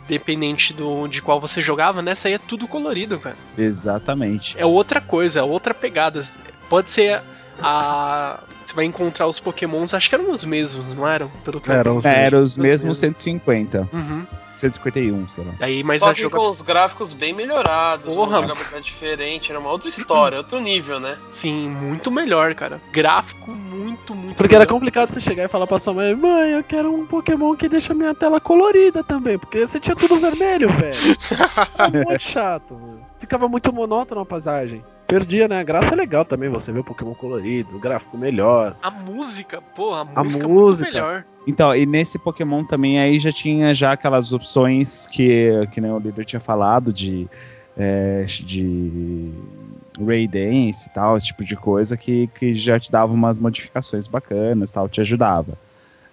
[0.08, 3.36] Dependente do, de qual você jogava, nessa aí é tudo colorido, cara.
[3.58, 4.56] Exatamente.
[4.58, 6.24] É outra coisa, é outra pegada.
[6.70, 7.22] Pode ser
[7.62, 8.40] a.
[8.66, 11.30] Você vai encontrar os pokémons, acho que eram os mesmos, não eram?
[11.44, 12.06] Pelo que eu Eram os.
[12.06, 13.20] É, eram os Os mesmos mesmos.
[13.20, 13.90] 150.
[13.92, 14.26] Uhum.
[14.52, 15.54] 151, sei lá.
[15.60, 16.38] Daí, mas Só que joga...
[16.38, 18.40] com os gráficos bem melhorados, Porra.
[18.40, 21.18] uma jogabilidade diferente, era uma outra história, outro nível, né?
[21.30, 22.80] Sim, muito melhor, cara.
[22.92, 24.74] Gráfico muito, muito Porque era melhor.
[24.74, 27.94] complicado você chegar e falar pra sua mãe, mãe, eu quero um Pokémon que deixa
[27.96, 30.94] minha tela colorida também, porque você tinha tudo vermelho, velho.
[31.78, 33.00] Era muito chato, mano.
[33.20, 34.82] Ficava muito monótono a paisagem.
[35.08, 35.60] Perdia, né?
[35.60, 38.76] A graça é legal também, você vê o Pokémon colorido, o gráfico melhor.
[38.82, 40.84] A música, porra, a A música, música.
[40.84, 41.26] muito melhor.
[41.46, 46.00] Então, e nesse Pokémon também aí já tinha já aquelas opções que, que nem o
[46.00, 47.28] líder tinha falado de,
[47.78, 49.32] é, de
[50.00, 54.08] Ray Dance e tal, esse tipo de coisa que, que já te dava umas modificações
[54.08, 55.58] bacanas tal, te ajudava,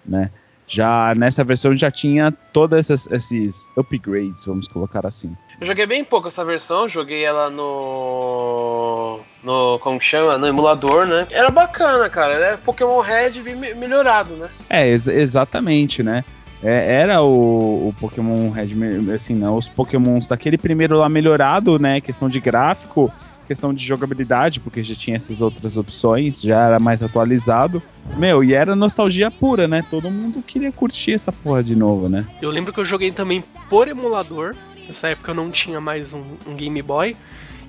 [0.05, 0.31] né?
[0.73, 5.37] Já nessa versão já tinha todos esses, upgrades, vamos colocar assim.
[5.61, 9.19] Eu joguei bem pouco essa versão, joguei ela no.
[9.43, 9.81] no.
[9.81, 10.39] como que chama?
[10.39, 11.27] No emulador, né?
[11.29, 12.35] Era bacana, cara.
[12.35, 13.43] Era Pokémon Red
[13.75, 14.49] melhorado, né?
[14.69, 16.25] É, ex- exatamente, né?
[16.63, 18.69] É, era o, o Pokémon Red,
[19.13, 19.51] assim, né?
[19.51, 22.01] Os Pokémons daquele primeiro lá melhorado, né?
[22.01, 23.13] Questão de gráfico,
[23.51, 27.83] questão de jogabilidade, porque já tinha essas outras opções, já era mais atualizado.
[28.17, 29.85] Meu, e era nostalgia pura, né?
[29.91, 32.25] Todo mundo queria curtir essa porra de novo, né?
[32.41, 34.55] Eu lembro que eu joguei também por emulador.
[34.87, 37.17] Nessa época eu não tinha mais um, um Game Boy.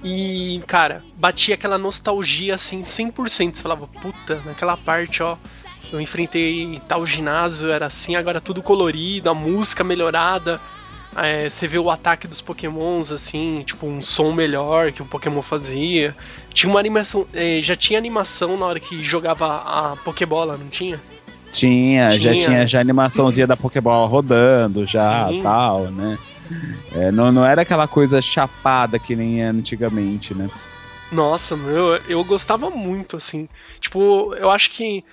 [0.04, 3.56] E, cara, batia aquela nostalgia assim 100%.
[3.56, 5.36] Você falava, puta, naquela parte, ó.
[5.92, 10.62] Eu enfrentei tal ginásio, era assim, agora tudo colorido, a música melhorada.
[11.16, 15.42] É, você vê o ataque dos pokémons, assim, tipo, um som melhor que o Pokémon
[15.42, 16.16] fazia.
[16.54, 17.28] Tinha uma animação.
[17.34, 21.00] é, já tinha animação na hora que jogava a Pokébola, não tinha?
[21.52, 22.46] Tinha, já Tinha.
[22.46, 25.42] tinha já animaçãozinha da Pokébola rodando, já, Sim.
[25.44, 26.18] tal, né?
[26.94, 30.50] É, não, não era aquela coisa chapada que nem era antigamente, né?
[31.12, 33.50] Nossa, meu, eu gostava muito, assim.
[33.82, 35.04] Tipo, eu acho que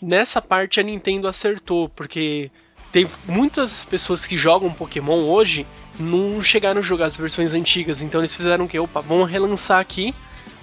[0.00, 2.50] nessa parte a Nintendo acertou, porque
[2.92, 5.66] tem muitas pessoas que jogam Pokémon hoje
[5.98, 8.78] não chegaram a jogar as versões antigas, então eles fizeram o quê?
[8.78, 10.14] Opa, vamos relançar aqui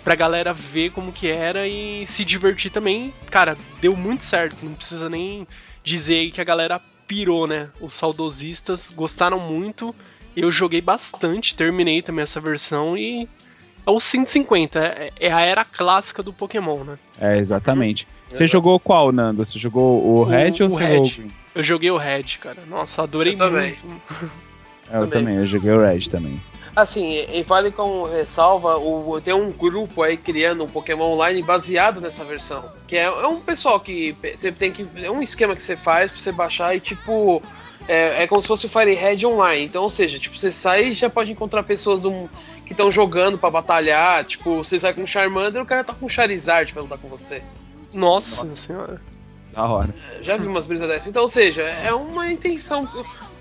[0.03, 3.13] pra galera ver como que era e se divertir também.
[3.29, 5.47] Cara, deu muito certo, não precisa nem
[5.83, 7.69] dizer que a galera pirou, né?
[7.81, 9.93] Os saudosistas gostaram muito.
[10.35, 13.27] Eu joguei bastante, terminei também essa versão e
[13.85, 16.99] é o 150, é, é a era clássica do Pokémon, né?
[17.19, 18.07] É, exatamente.
[18.29, 18.51] Você Exato.
[18.51, 19.43] jogou qual, Nando?
[19.43, 21.05] Você jogou o O- Red ou o você Red.
[21.05, 21.31] jogou?
[21.55, 22.59] Eu joguei o Red, cara.
[22.67, 23.75] Nossa, adorei Eu também.
[23.81, 24.01] muito.
[24.91, 25.09] É, Eu Também.
[25.09, 26.41] também, eu joguei o Red também.
[26.75, 31.99] Assim, e vale como ressalva, o, tem um grupo aí criando um Pokémon Online baseado
[31.99, 32.63] nessa versão.
[32.87, 34.87] Que é, é um pessoal que você tem que.
[35.03, 37.41] É um esquema que você faz pra você baixar e tipo.
[37.87, 39.65] É, é como se fosse o Fire Red online.
[39.65, 42.29] Então, ou seja, tipo, você sai e já pode encontrar pessoas do,
[42.63, 44.23] que estão jogando pra batalhar.
[44.23, 46.99] Tipo, você sai com um Charmander e o cara tá com um Charizard pra lutar
[46.99, 47.41] com você.
[47.93, 49.01] Nossa, senhora.
[49.53, 49.93] Da hora.
[50.21, 51.07] Já vi umas brisas dessas.
[51.07, 52.87] Então, ou seja, é uma intenção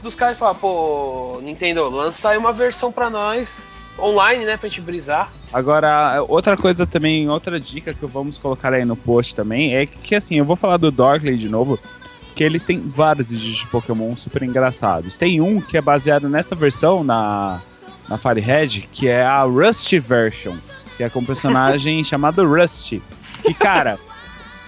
[0.02, 3.66] dos caras falar, pô, Nintendo, lança aí uma versão pra nós
[3.98, 5.32] online, né, pra gente brisar.
[5.52, 10.14] Agora, outra coisa também, outra dica que vamos colocar aí no post também é que,
[10.14, 11.78] assim, eu vou falar do Dorkley de novo,
[12.34, 15.18] que eles têm vários vídeos de Pokémon super engraçados.
[15.18, 17.60] Tem um que é baseado nessa versão, na,
[18.08, 20.56] na Fire Red, que é a Rusty version,
[20.96, 23.02] que é com um personagem chamado Rusty.
[23.44, 23.98] E, cara,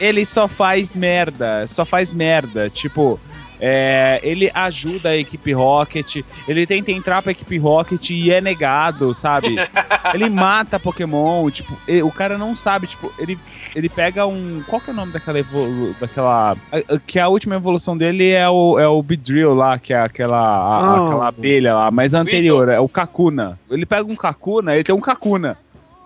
[0.00, 2.68] ele só faz merda, só faz merda.
[2.70, 3.20] Tipo,
[3.60, 9.12] é, ele ajuda a equipe Rocket, ele tenta entrar pra equipe Rocket e é negado,
[9.12, 9.56] sabe?
[10.14, 13.38] ele mata Pokémon, tipo, e- o cara não sabe, tipo, ele,
[13.76, 14.62] ele pega um.
[14.66, 16.52] Qual que é o nome daquela evolu daquela.
[16.72, 20.00] a- a- Que a última evolução dele é o, é o Beedrill lá, que é
[20.00, 21.04] aquela, a- Ah.
[21.06, 23.58] aquela abelha lá, mas a anterior, é o Kakuna.
[23.70, 25.58] Ele pega um Kakuna, ele tem um Kakuna,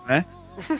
[0.07, 0.25] né?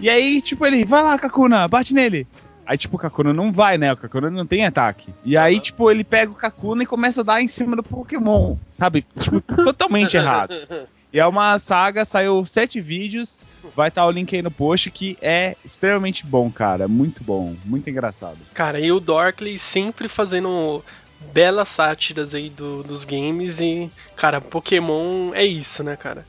[0.01, 2.27] E aí, tipo, ele, vai lá, Kakuna, bate nele.
[2.65, 3.93] Aí, tipo, o Kakuna não vai, né?
[3.93, 5.13] O Kakuna não tem ataque.
[5.23, 8.55] E aí, tipo, ele pega o Kakuna e começa a dar em cima do Pokémon.
[8.73, 9.05] Sabe?
[9.19, 10.53] Tipo, totalmente errado.
[11.13, 13.47] E é uma saga, saiu sete vídeos.
[13.75, 16.87] Vai estar o link aí no post, que é extremamente bom, cara.
[16.87, 18.37] Muito bom, muito engraçado.
[18.53, 20.83] Cara, e o Dorkley sempre fazendo
[21.33, 26.25] belas sátiras aí do- dos games e, cara, Pokémon é isso, né, cara?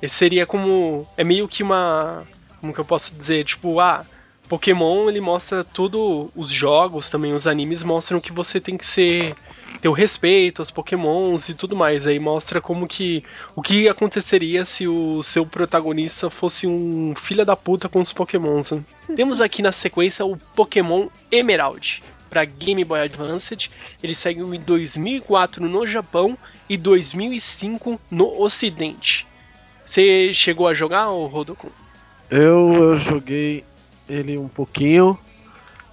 [0.00, 1.06] Ele seria como.
[1.16, 2.22] É meio que uma.
[2.60, 3.44] Como que eu posso dizer?
[3.44, 4.04] Tipo, ah,
[4.50, 6.28] Pokémon ele mostra tudo.
[6.34, 9.32] Os jogos também, os animes mostram que você tem que ser.
[9.80, 12.04] ter o respeito aos Pokémons e tudo mais.
[12.04, 13.22] Aí mostra como que.
[13.54, 18.72] O que aconteceria se o seu protagonista fosse um filho da puta com os Pokémons.
[18.72, 18.82] Né?
[19.14, 23.56] Temos aqui na sequência o Pokémon Emerald para Game Boy Advance.
[24.02, 26.36] Ele saiu em 2004 no Japão
[26.68, 29.24] e 2005 no Ocidente.
[29.86, 31.70] Você chegou a jogar, o Rodokun?
[32.30, 33.64] Eu, eu joguei
[34.10, 35.18] ele um pouquinho.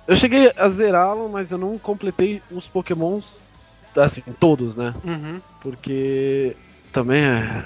[0.07, 3.35] Eu cheguei a zerá-lo, mas eu não completei os pokémons,
[3.95, 4.93] assim, todos, né?
[5.03, 5.41] Uhum.
[5.61, 6.55] Porque
[6.93, 7.65] também é...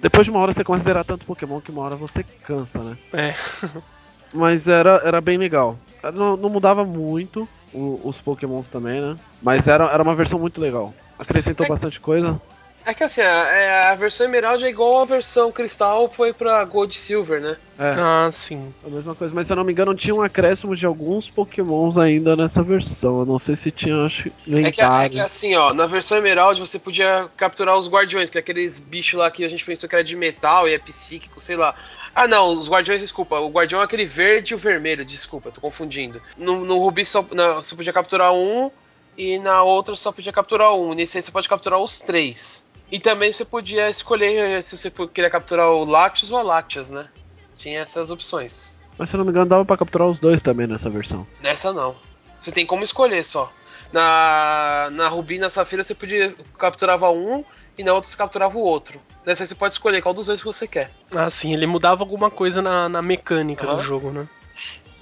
[0.00, 2.78] Depois de uma hora você começa a zerar tanto pokémon que uma hora você cansa,
[2.80, 2.96] né?
[3.12, 3.34] É.
[4.32, 5.76] Mas era, era bem legal.
[6.14, 9.16] Não, não mudava muito o- os pokémons também, né?
[9.42, 10.94] Mas era, era uma versão muito legal.
[11.18, 12.40] Acrescentou É- bastante coisa.
[12.88, 16.64] É que assim, a, é, a versão Emerald é igual a versão Cristal foi pra
[16.64, 17.54] Gold e Silver, né?
[17.78, 18.72] É, Ah, sim.
[18.82, 19.34] a mesma coisa.
[19.34, 23.18] Mas se eu não me engano, tinha um acréscimo de alguns pokémons ainda nessa versão.
[23.18, 24.30] Eu não sei se tinha, acho,
[24.64, 28.38] É que, é que assim, ó, na versão Emerald você podia capturar os guardiões, que
[28.38, 31.38] é aqueles bichos lá que a gente pensou que era de metal e é psíquico,
[31.38, 31.74] sei lá.
[32.14, 35.60] Ah não, os guardiões, desculpa, o guardião é aquele verde e o vermelho, desculpa, tô
[35.60, 36.22] confundindo.
[36.38, 38.70] No, no Rubi só, na, você podia capturar um
[39.18, 40.94] e na outra só podia capturar um.
[40.94, 42.64] Nesse aí você pode capturar os três.
[42.90, 46.88] E também você podia escolher eh, se você queria capturar o Lactus ou a Lactias,
[46.88, 47.08] né?
[47.58, 48.78] Tinha essas opções.
[48.96, 51.26] Mas se eu não me engano, dava pra capturar os dois também nessa versão.
[51.42, 51.96] Nessa não.
[52.40, 53.52] Você tem como escolher só.
[53.92, 57.44] Na, na Rubi e na Safira você podia capturava um
[57.76, 59.00] e na outra você capturava o outro.
[59.26, 60.92] Nessa aí você pode escolher qual dos dois que você quer.
[61.10, 63.76] Ah, sim, ele mudava alguma coisa na, na mecânica Aham.
[63.76, 64.28] do jogo, né?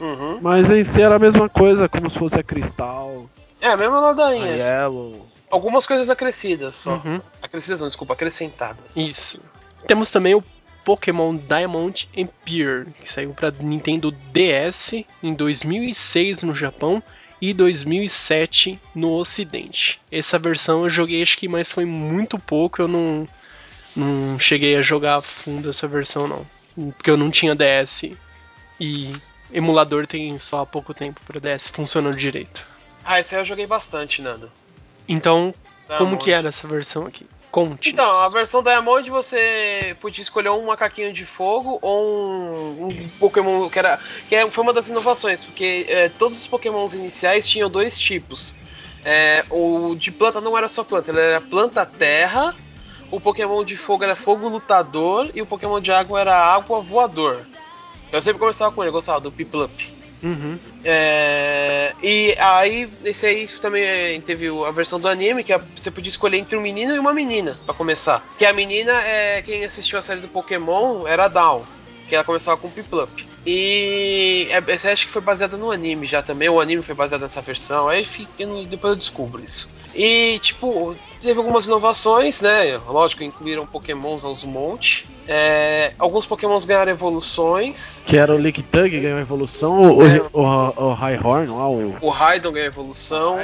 [0.00, 0.40] Uhum.
[0.40, 3.28] Mas em si era a mesma coisa, como se fosse a Cristal,
[3.60, 4.56] É, a mesma a ladainha.
[4.56, 5.26] Yellow.
[5.50, 6.94] Algumas coisas acrescidas só.
[6.94, 7.20] Uhum.
[7.40, 8.96] Acrescidas não, desculpa, acrescentadas.
[8.96, 9.40] Isso.
[9.86, 10.44] Temos também o
[10.84, 17.02] Pokémon Diamond and Pearl, que saiu para Nintendo DS em 2006 no Japão
[17.40, 20.00] e 2007 no Ocidente.
[20.10, 23.28] Essa versão eu joguei acho que mas foi muito pouco, eu não
[23.94, 26.46] não cheguei a jogar a fundo essa versão não,
[26.92, 28.12] porque eu não tinha DS
[28.78, 29.12] e
[29.52, 32.64] emulador tem só há pouco tempo para DS funcionando direito.
[33.06, 34.50] Ah, esse aí eu joguei bastante, Nando.
[35.08, 35.54] Então,
[35.96, 37.24] como que era essa versão aqui?
[37.52, 37.88] Conte.
[37.90, 43.70] Então, a versão Diamond você podia escolher um macaquinho de fogo ou um, um Pokémon
[43.70, 43.98] que era.
[44.28, 48.54] que é- foi uma das inovações, porque é, todos os Pokémons iniciais tinham dois tipos.
[49.04, 52.52] É, o de planta não era só planta, ele era planta-terra,
[53.10, 57.46] o Pokémon de fogo era fogo lutador e o Pokémon de água era água voador.
[58.10, 59.72] Eu sempre começava com ele, eu gostava do Piplup.
[60.26, 60.58] Uhum.
[60.82, 65.88] É, e aí, esse aí também é, teve a versão do anime, que é- você
[65.88, 68.26] podia escolher entre um menino e uma menina, pra começar.
[68.36, 71.64] Que a menina, é quem assistiu a série do Pokémon, era a Dawn,
[72.08, 73.12] que ela começava com Piplup.
[73.44, 77.20] E é, essa acho que foi baseada no anime já também, o anime foi baseado
[77.20, 78.04] nessa versão, aí
[78.68, 79.68] depois eu descubro isso.
[79.94, 82.78] E, tipo, teve algumas inovações, né?
[82.86, 85.06] Lógico, incluíram Pokémons aos monte.
[85.28, 88.00] É, alguns Pokémons ganharam evoluções.
[88.06, 90.22] Que era o Licktug, ganhou a evolução, o, o, É.
[90.32, 90.42] o,
[90.90, 91.96] o Highhorn lá, o.
[92.00, 93.36] O Raidon ganhou evolução.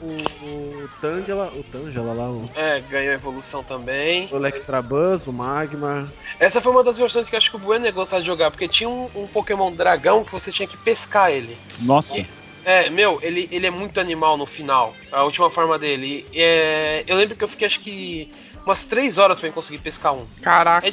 [0.00, 4.28] O, o Tangela, o Tangela lá, o, É, ganhou evolução também.
[4.32, 6.06] o Electabuzz, o Magmar.
[6.40, 8.66] Essa foi uma das versões que eu acho que o Bueno gostava de jogar, porque
[8.66, 11.56] tinha um, um Pokémon dragão que você tinha que pescar ele.
[11.78, 12.24] Nossa.
[12.68, 16.26] É, meu, ele, ele é muito animal no final, a última forma dele.
[16.34, 18.30] É, eu lembro que eu fiquei acho que
[18.66, 20.26] umas 3 horas pra eu conseguir pescar um.
[20.42, 20.86] Caraca.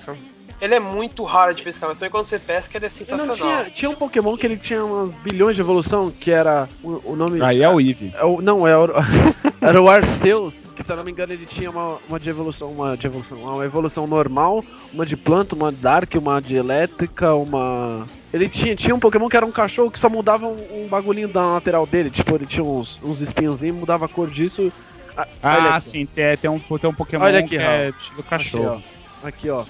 [0.62, 3.36] Ele é muito raro de pescar, mas também quando você pesca ele é não sensacional.
[3.36, 7.16] tinha, tinha um Pokémon que ele tinha umas bilhões de evolução, que era o, o
[7.18, 7.42] nome.
[7.44, 8.14] Aí é o Eevee.
[8.18, 8.88] É o- não, é o,
[9.62, 10.54] era o Arceus,
[10.86, 13.66] se eu não me engano ele tinha uma, uma de evolução, uma de evolução, uma
[13.66, 14.64] evolução normal,
[14.94, 18.06] uma de planta, uma dark, uma de elétrica, uma.
[18.34, 21.28] Ele tinha, tinha um Pokémon que era um cachorro que só mudava um, um bagulhinho
[21.28, 24.72] da lateral dele, tipo, ele tinha uns, uns espinhozinhos, mudava a cor disso.
[25.18, 28.76] Ah, Ah, sim, tem, tem, um, tem um Pokémon Olha aqui, que é estilo cachorro.
[28.76, 28.84] Aqui,
[29.24, 29.28] ó.
[29.28, 29.64] Aqui, ó.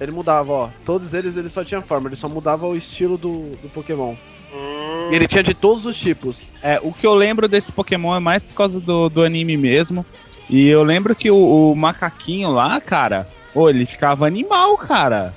[0.00, 0.68] Ele mudava, ó.
[0.84, 4.14] Todos eles ele só tinha forma, ele só mudava o estilo do, do Pokémon.
[5.10, 6.36] E ele tinha de todos os tipos.
[6.62, 10.04] É, o que eu lembro desse Pokémon é mais por causa do, do anime mesmo.
[10.48, 15.34] E eu lembro que o, o macaquinho lá, cara, ô, ele ficava animal, cara.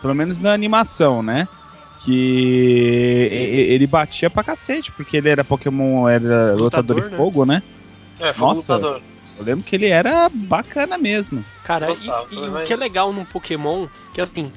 [0.00, 1.48] Pelo menos na animação, né?
[2.06, 3.28] que
[3.72, 7.16] ele batia pra cacete, porque ele era Pokémon, era lutador, Lutador, de né?
[7.16, 7.62] fogo, né?
[8.20, 8.76] É, foi Nossa.
[8.76, 9.02] lutador.
[9.36, 11.44] Eu lembro que ele era bacana mesmo.
[11.64, 14.52] Cara, e, Gostava, e o que é legal no Pokémon, que assim,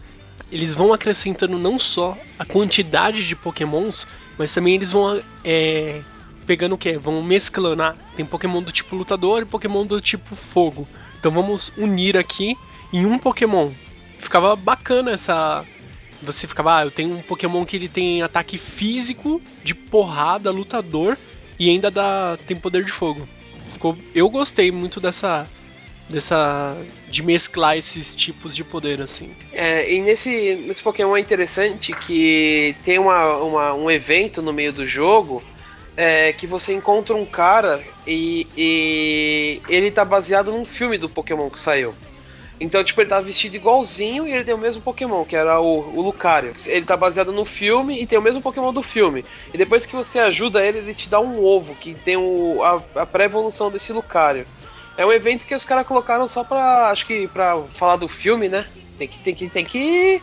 [0.52, 4.06] eles vão acrescentando não só a quantidade de Pokémons,
[4.38, 6.02] mas também eles vão é,
[6.50, 6.98] pegando o que?
[6.98, 7.84] Vão mesclando.
[7.84, 10.88] Ah, tem Pokémon do tipo lutador e Pokémon do tipo fogo.
[11.20, 12.58] Então vamos unir aqui
[12.92, 13.70] em um Pokémon.
[14.18, 15.64] Ficava bacana essa.
[16.24, 21.16] Você ficava, ah, eu tenho um Pokémon que ele tem ataque físico, de porrada, lutador,
[21.60, 23.30] e ainda dá, tem poder de fogo.
[23.74, 25.48] Ficou, eu gostei muito dessa
[26.10, 26.76] dessa
[27.08, 29.30] de mesclar esses tipos de poder assim.
[29.54, 34.74] É, e nesse, nesse Pokémon é interessante que tem uma, uma- um evento no meio
[34.74, 35.44] do jogo
[35.96, 41.50] é, que você encontra um cara e, e ele tá baseado num filme do Pokémon
[41.50, 41.94] que saiu.
[42.60, 45.98] Então, tipo, ele tá vestido igualzinho e ele tem o mesmo Pokémon, que era o,
[45.98, 46.54] o Lucario.
[46.66, 49.24] Ele tá baseado no filme e tem o mesmo Pokémon do filme.
[49.54, 53.02] E depois que você ajuda ele, ele te dá um ovo, que tem o, a,
[53.02, 54.46] a pré-evolução desse Lucario.
[54.98, 56.90] É um evento que os caras colocaram só pra.
[56.90, 58.66] Acho que pra falar do filme, né?
[58.98, 59.20] Tem que.
[59.20, 59.50] Tem que.
[59.50, 60.22] Tem que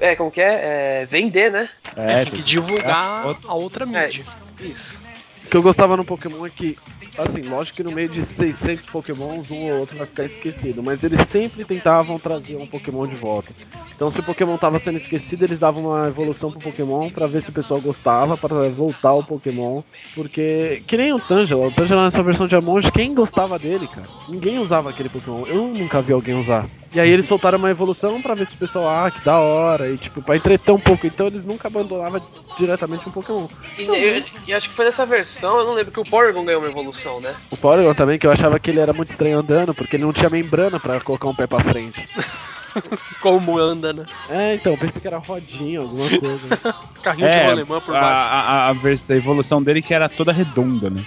[0.00, 1.02] é, como que é?
[1.02, 1.68] É, vender, né?
[1.96, 4.24] É, tem que divulgar é, a outra mídia.
[4.60, 5.00] Isso.
[5.44, 6.76] O que eu gostava no Pokémon é que,
[7.16, 11.02] assim, lógico que no meio de 600 Pokémons, um ou outro vai ficar esquecido, mas
[11.02, 13.54] eles sempre tentavam trazer um Pokémon de volta.
[13.94, 17.42] Então, se o Pokémon tava sendo esquecido, eles davam uma evolução pro Pokémon pra ver
[17.42, 19.82] se o pessoal gostava, pra voltar o Pokémon.
[20.14, 24.06] Porque, que nem o Tangela, o Tangela nessa versão de Among, quem gostava dele, cara?
[24.28, 26.66] Ninguém usava aquele Pokémon, eu nunca vi alguém usar.
[26.92, 29.90] E aí eles soltaram uma evolução pra ver se o pessoal, ah, que da hora,
[29.92, 31.06] e tipo, pra entreter um pouco.
[31.06, 32.20] Então eles nunca abandonavam
[32.56, 33.46] diretamente um Pokémon.
[33.78, 36.60] E, eu- e acho que foi nessa versão, eu não lembro que o Porygon ganhou
[36.62, 37.34] uma evolução, né?
[37.50, 40.12] O Porygon também, que eu achava que ele era muito estranho andando, porque ele não
[40.12, 42.08] tinha membrana pra colocar um pé pra frente.
[43.20, 44.04] Como anda, né?
[44.28, 46.58] É, então, eu pensei que era rodinha, alguma coisa.
[47.02, 48.16] Carrinho de É, rolemã por a, baixo.
[48.32, 51.00] a, a, vers- a evolução dele que era toda redonda, né?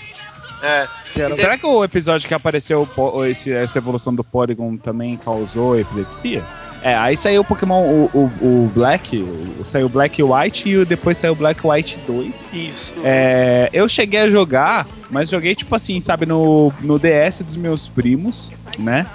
[0.61, 0.87] É.
[1.35, 2.87] Será que o episódio que apareceu
[3.29, 6.43] esse- essa evolução do Porygon também causou epilepsia?
[6.83, 10.67] É, aí saiu o Pokémon, o, o, o Black, o- saiu o Black e White
[10.69, 12.49] e o- depois saiu o Black White 2.
[12.51, 12.93] Isso.
[13.03, 17.87] É, eu cheguei a jogar, mas joguei tipo assim, sabe, no, no DS dos meus
[17.87, 19.05] primos, né?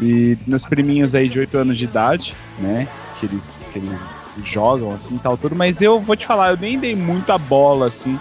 [0.00, 2.88] E meus priminhos aí de 8 anos de idade, né?
[3.20, 4.00] Que eles, que eles
[4.42, 5.54] jogam assim e tal, tudo.
[5.54, 8.18] Mas eu vou te falar, eu nem dei muita bola assim.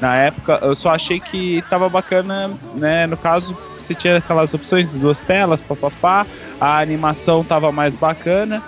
[0.00, 3.06] Na época, eu só achei que tava bacana, né?
[3.06, 6.26] No caso, você tinha aquelas opções de duas telas, papapá.
[6.60, 8.62] A animação tava mais bacana,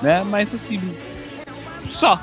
[0.00, 0.24] né?
[0.24, 0.80] Mas assim,
[1.88, 2.18] só.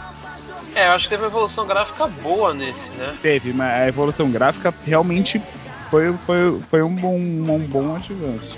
[0.74, 3.16] É, eu acho que teve uma evolução gráfica boa nesse, né?
[3.22, 5.42] Teve, mas a evolução gráfica realmente
[5.90, 8.56] foi, foi, foi um bom, um bom avanço.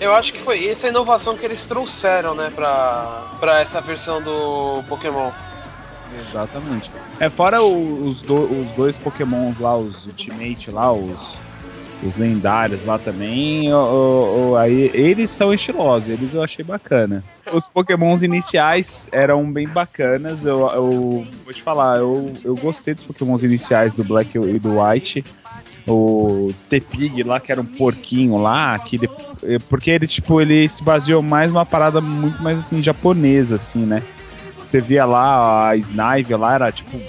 [0.00, 4.82] Eu acho que foi essa inovação que eles trouxeram, né, pra, pra essa versão do
[4.88, 5.30] Pokémon.
[6.16, 6.90] Exatamente.
[7.20, 11.36] É, fora os, do- os dois pokémons lá, os Ultimate lá, os,
[12.02, 17.24] os lendários lá também, o- o- aí, eles são estilosos, eles eu achei bacana.
[17.52, 20.90] Os pokémons iniciais eram bem bacanas, eu, eu
[21.44, 25.24] vou te falar, eu, eu gostei dos pokémons iniciais do Black e do White.
[25.90, 28.98] O Tepig lá, que era um porquinho lá, que
[29.70, 34.02] porque ele, tipo, ele se baseou mais numa parada muito mais, assim, japonesa, assim, né?
[34.68, 37.00] Você via lá a Snive lá, era tipo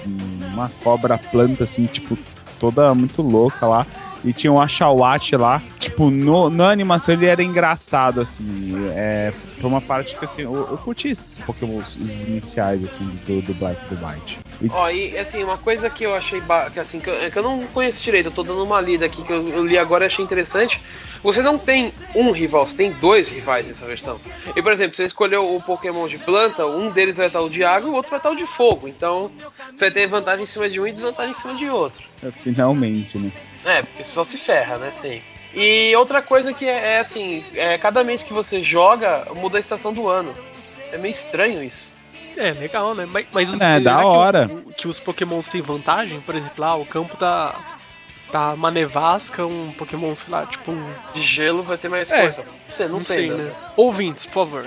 [0.53, 2.17] uma cobra planta, assim, tipo,
[2.57, 3.85] toda muito louca lá.
[4.23, 5.61] E tinha um Achawat lá.
[5.77, 8.73] Tipo, no, na animação ele era engraçado, assim.
[8.91, 13.41] É, foi uma parte que assim, eu, eu curti esses Pokémon os iniciais, assim, do,
[13.41, 14.39] do Black do White.
[14.69, 16.41] Ó, e assim, uma coisa que eu achei
[16.73, 19.05] que, assim, que eu, é que eu não conheço direito, eu tô dando uma lida
[19.05, 20.81] aqui que eu, eu li agora e achei interessante.
[21.23, 24.19] Você não tem um rival, você tem dois rivais nessa versão.
[24.55, 27.63] E por exemplo, você escolheu o Pokémon de planta, um deles vai estar o de
[27.63, 28.87] água e o outro vai estar o de fogo.
[28.87, 29.29] Então
[29.71, 32.01] você vai ter vantagem em cima de um e desvantagem em cima de outro.
[32.37, 33.31] finalmente, né?
[33.65, 35.21] É, porque só se ferra, né, sim.
[35.53, 39.59] E outra coisa que é, é assim, é, cada mês que você joga, muda a
[39.59, 40.33] estação do ano.
[40.91, 41.91] É meio estranho isso.
[42.37, 43.05] É, legal, né?
[43.09, 44.47] Mas, mas você- É, da que hora.
[44.51, 46.19] o- Que, os pokémons têm vantagem?
[46.21, 47.55] Por exemplo, lá, o campo tá.
[48.31, 50.87] Tá uma nevasca, um pokémon, sei lá, tipo um.
[51.13, 52.45] De gelo vai ter mais É, força.
[52.67, 53.51] Você não, sei, né?
[53.75, 54.65] Ouvintes, por favor.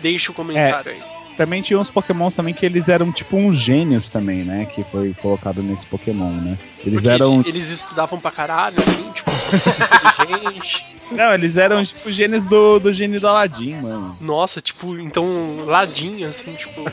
[0.00, 1.02] Deixa o comentário aí.
[1.36, 4.66] Também tinha uns pokémons também que eles eram tipo uns gênios também, né?
[4.66, 6.56] Que foi colocado nesse Pokémon, né?
[6.84, 7.42] Eles Porque eram.
[7.44, 9.30] Eles estudavam pra caralho, assim, tipo,
[10.22, 10.94] inteligente.
[11.10, 14.16] Não, eles eram tipo gênios do, do gênio do Aladdin, mano.
[14.20, 15.26] Nossa, tipo, então,
[15.66, 16.84] ladinho, assim, tipo.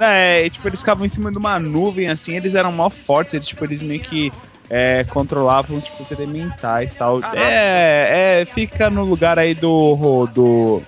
[0.00, 3.34] É, e, tipo, eles ficavam em cima de uma nuvem, assim, eles eram mó fortes,
[3.34, 4.32] eles, tipo, eles meio que
[4.68, 7.20] é, controlavam, tipo, os elementais e tal.
[7.20, 7.40] Caraca.
[7.40, 10.26] É, é, fica no lugar aí do.
[10.32, 10.82] do.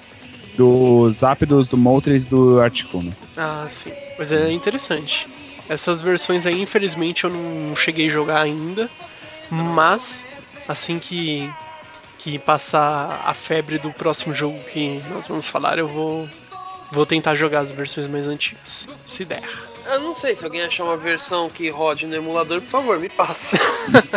[0.59, 3.15] Dos Zapdos, do Moltres do Articuno.
[3.37, 3.93] Ah, sim.
[4.19, 5.29] Mas é interessante.
[5.69, 8.91] Essas versões aí, infelizmente, eu não cheguei a jogar ainda.
[9.49, 10.21] Mas,
[10.67, 11.49] assim que,
[12.19, 16.29] que passar a febre do próximo jogo que nós vamos falar, eu vou,
[16.91, 18.89] vou tentar jogar as versões mais antigas.
[19.07, 19.43] Se der.
[19.87, 23.09] Eu não sei, se alguém achar uma versão que rode no emulador, por favor, me
[23.09, 23.57] passa.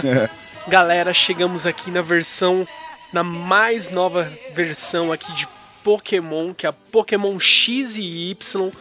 [0.67, 2.67] Galera, chegamos aqui na versão,
[3.13, 5.47] na mais nova versão aqui de
[5.83, 8.71] Pokémon, que é a Pokémon X e Y,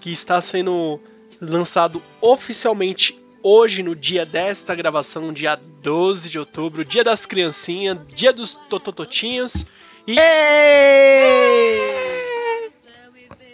[0.00, 1.00] que está sendo
[1.40, 8.32] lançado oficialmente hoje, no dia desta gravação, dia 12 de outubro, dia das criancinhas, dia
[8.32, 9.64] dos totototinhos.
[10.06, 10.16] E.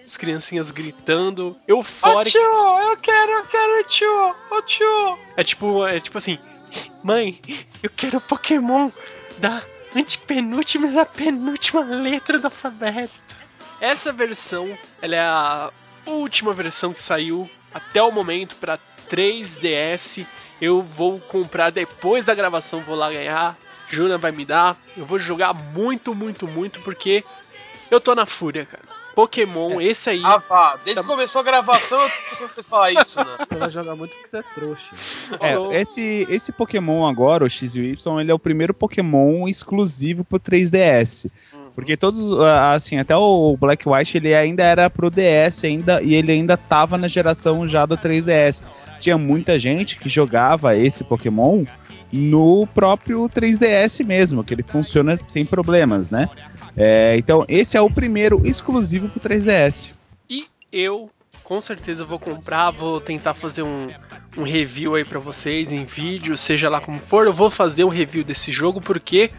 [0.04, 2.32] As criancinhas gritando, Ô eufóricas.
[2.32, 5.18] tio, eu quero, eu quero tio, ô tio.
[5.36, 6.38] É tipo, é tipo assim,
[7.02, 7.40] mãe,
[7.82, 8.90] eu quero Pokémon
[9.38, 9.62] da
[9.94, 13.12] antepenúltima da penúltima letra do alfabeto.
[13.80, 15.70] Essa versão, ela é a
[16.06, 18.78] última versão que saiu até o momento para
[19.10, 20.26] 3DS.
[20.60, 23.56] Eu vou comprar depois da gravação, vou lá ganhar.
[23.88, 24.76] Juna vai me dar.
[24.96, 27.24] Eu vou jogar muito, muito, muito porque
[27.90, 29.01] eu tô na fúria, cara.
[29.14, 30.22] Pokémon, esse aí.
[30.24, 33.36] Ah, vá, desde que começou a gravação, eu tô com você falar isso, né?
[33.58, 34.86] Vai jogar muito porque você é trouxa.
[35.40, 39.48] É, esse, esse Pokémon agora, o X e o Y, ele é o primeiro Pokémon
[39.48, 41.30] exclusivo pro 3DS.
[41.74, 46.14] Porque todos, ah, assim, até o Black White, ele ainda era pro DS ainda, e
[46.14, 48.62] ele ainda tava na geração já do 3DS.
[49.00, 51.64] Tinha muita gente que jogava esse Pokémon
[52.12, 56.28] no próprio 3DS mesmo, que ele funciona sem problemas, né?
[56.76, 59.90] É, então, esse é o primeiro exclusivo pro 3DS.
[60.28, 61.10] E eu,
[61.42, 63.88] com certeza, vou comprar, vou tentar fazer um,
[64.36, 67.26] um review aí pra vocês em vídeo, seja lá como for.
[67.26, 69.30] Eu vou fazer um review desse jogo porque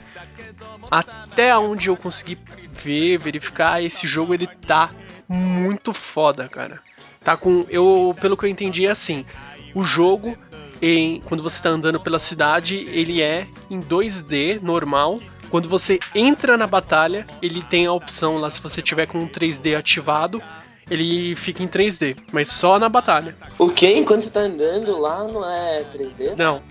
[0.90, 2.38] até onde eu consegui
[2.84, 4.90] ver, verificar, esse jogo ele tá
[5.28, 6.82] muito foda, cara.
[7.24, 9.26] Tá com eu, pelo que eu entendi é assim,
[9.74, 10.38] o jogo
[10.82, 15.22] em quando você tá andando pela cidade, ele é em 2D normal.
[15.50, 19.28] Quando você entra na batalha, ele tem a opção lá se você tiver com um
[19.28, 20.42] 3D ativado,
[20.90, 23.36] ele fica em 3D, mas só na batalha.
[23.58, 23.88] O que?
[23.94, 26.36] Enquanto você tá andando lá não é 3D?
[26.36, 26.62] Não,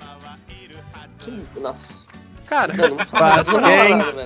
[1.19, 1.61] Que...
[1.61, 2.02] Nossa.
[2.53, 2.97] Cara, velho.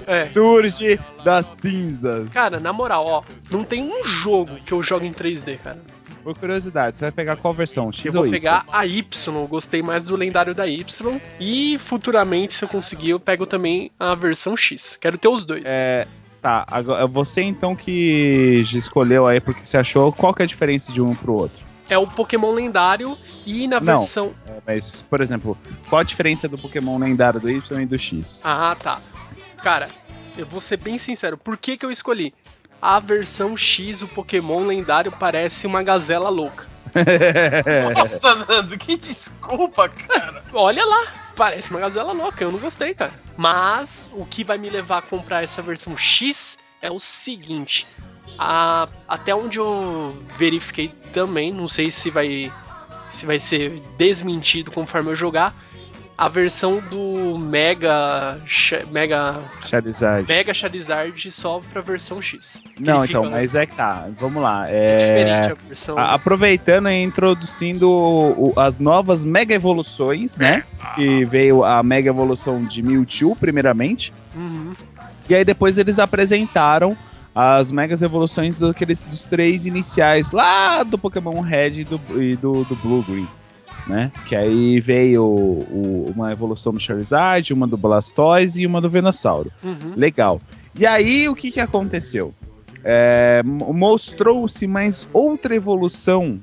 [0.06, 0.28] é.
[0.28, 2.30] surge das cinzas?
[2.30, 5.78] Cara, na moral, ó, não tem um jogo que eu jogo em 3D, cara.
[6.24, 7.92] Por curiosidade, você vai pegar qual versão?
[7.92, 8.32] X Eu vou ou Y?
[8.32, 11.20] pegar a Y, eu gostei mais do lendário da Y.
[11.38, 14.96] E futuramente, se eu conseguir, eu pego também a versão X.
[15.00, 15.62] Quero ter os dois.
[15.64, 16.04] É,
[16.42, 20.92] tá, agora você então que escolheu aí porque você achou, qual que é a diferença
[20.92, 21.64] de um pro outro?
[21.88, 23.16] É o Pokémon lendário
[23.46, 23.98] e na Não.
[23.98, 24.34] versão.
[24.48, 25.56] É, mas, por exemplo,
[25.88, 28.40] qual a diferença do Pokémon lendário do Y e do X?
[28.44, 29.00] Ah, tá.
[29.62, 29.88] Cara,
[30.36, 31.36] eu vou ser bem sincero.
[31.38, 32.34] Por que, que eu escolhi?
[32.82, 36.66] A versão X, o Pokémon lendário, parece uma gazela louca.
[37.96, 40.42] Nossa, Nando, que desculpa, cara.
[40.52, 43.12] Olha lá, parece uma gazela louca, eu não gostei, cara.
[43.36, 47.86] Mas o que vai me levar a comprar essa versão X é o seguinte.
[48.38, 52.50] A- até onde eu verifiquei também, não sei se vai
[53.12, 55.54] se vai ser desmentido conforme eu jogar.
[56.18, 58.38] A versão do Mega
[58.90, 60.26] Mega Charizard.
[60.26, 62.62] Mega Charizard só pra versão X.
[62.80, 64.06] Não, então, fica mas é que tá.
[64.18, 64.62] Vamos lá.
[64.64, 65.98] diferente É, a versão.
[65.98, 70.64] a- aproveitando e introduzindo o- as novas Mega Evoluções, né?
[70.94, 74.10] Que veio a Mega Evolução de Mewtwo, primeiramente.
[74.34, 74.72] Uhum.
[75.28, 76.96] E aí depois eles apresentaram
[77.38, 82.34] as megas evoluções do, aqueles, dos três iniciais lá do Pokémon Red e do, e
[82.34, 83.26] do, do Blue Green.
[83.86, 84.10] Né?
[84.26, 89.52] Que aí veio o- uma evolução do Charizard, uma do Blastoise e uma do Venossauro.
[89.62, 89.92] Uhum.
[89.94, 90.40] Legal.
[90.76, 92.34] E aí o que, que aconteceu?
[92.82, 96.38] É, mo- Mostrou-se mais outra evolução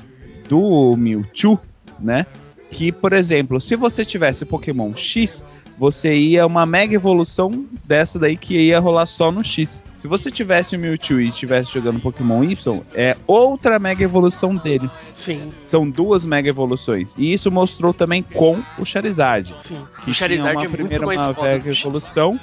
[0.48, 1.60] do Mewtwo,
[2.00, 2.26] né?
[2.72, 5.44] Que, por exemplo, se você tivesse o Pokémon X,
[5.78, 9.84] você ia uma mega evolução dessa daí que ia rolar só no X.
[9.96, 14.90] Se você tivesse o Mewtwo e estivesse jogando Pokémon Y, é outra mega evolução dele.
[15.12, 17.16] Sim, São duas mega evoluções.
[17.18, 19.54] E isso mostrou também com o Charizard.
[19.58, 19.78] sim.
[20.04, 22.40] Que o Charizard tinha uma é muito primeira mais uma mega evolução.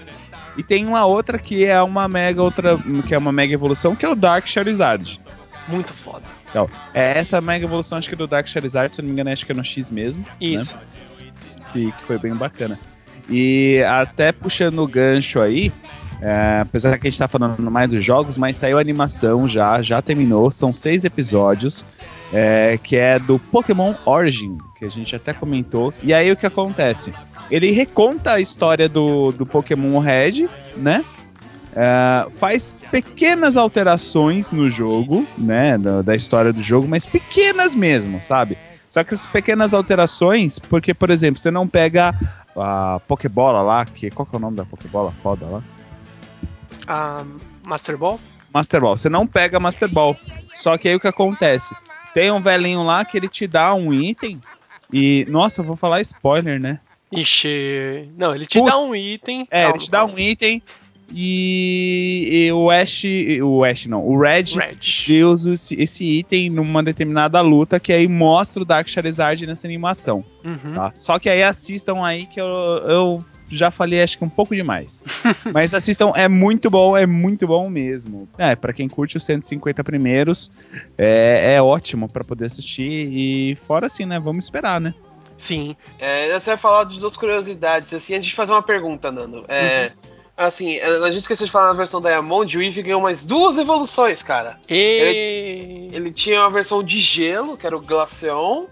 [0.56, 2.76] E tem uma outra que é uma mega outra,
[3.06, 5.20] que é uma mega evolução, que é o Dark Charizard.
[5.68, 6.24] Muito foda.
[6.92, 9.30] É essa mega evolução acho que é do Dark Charizard, se eu não me engano,
[9.30, 10.24] acho que é no X mesmo.
[10.40, 10.76] Isso.
[11.72, 12.78] que, que foi bem bacana.
[13.30, 15.72] E até puxando o gancho aí,
[16.20, 19.80] é, apesar que a gente tá falando mais dos jogos, mas saiu a animação já,
[19.80, 21.86] já terminou, são seis episódios,
[22.32, 25.94] é, que é do Pokémon Origin, que a gente até comentou.
[26.02, 27.12] E aí o que acontece?
[27.50, 31.04] Ele reconta a história do, do Pokémon Red, né?
[31.74, 35.78] É, faz pequenas alterações no jogo, né?
[35.78, 38.58] Da, da história do jogo, mas pequenas mesmo, sabe?
[38.90, 42.12] Só que essas pequenas alterações, porque, por exemplo, você não pega
[42.56, 45.62] a Pokébola lá, que qual que é o nome da Pokébola foda lá?
[46.86, 47.24] A
[47.64, 48.18] Master Ball?
[48.52, 48.96] Master Ball.
[48.96, 50.16] Você não pega Master Ball.
[50.52, 51.74] Só que aí o que acontece?
[52.12, 54.40] Tem um velhinho lá que ele te dá um item
[54.92, 56.80] e, nossa, eu vou falar spoiler, né?
[57.12, 58.08] Ixi.
[58.16, 58.72] Não, ele te Putz.
[58.72, 59.46] dá um item.
[59.50, 60.14] É, Calma, ele te dá calma.
[60.14, 60.62] um item
[61.12, 63.02] e, e o Ash,
[63.42, 65.22] o Ash não, o Red, Red.
[65.24, 70.24] usa esse, esse item numa determinada luta que aí mostra o Dark Charizard nessa animação,
[70.44, 70.74] Uhum.
[70.74, 70.92] tá?
[70.94, 75.02] Só que aí assistam aí que eu, eu já falei acho que um pouco demais.
[75.52, 78.28] Mas assistam, é muito bom, é muito bom mesmo.
[78.38, 80.50] É, pra quem curte os 150 primeiros,
[80.96, 84.18] é, é ótimo pra poder assistir e fora assim, né?
[84.20, 84.94] Vamos esperar, né?
[85.36, 85.74] Sim.
[85.98, 89.44] É, você vai falar de duas curiosidades, assim, a gente fazer uma pergunta, Nando.
[89.48, 89.90] É,
[90.46, 94.22] Assim, a gente esqueceu de falar na versão Diamond, o Eevee ganhou mais duas evoluções,
[94.22, 94.58] cara.
[94.70, 95.90] E...
[95.92, 98.64] Ele tinha uma versão de gelo, que era o Glaceon,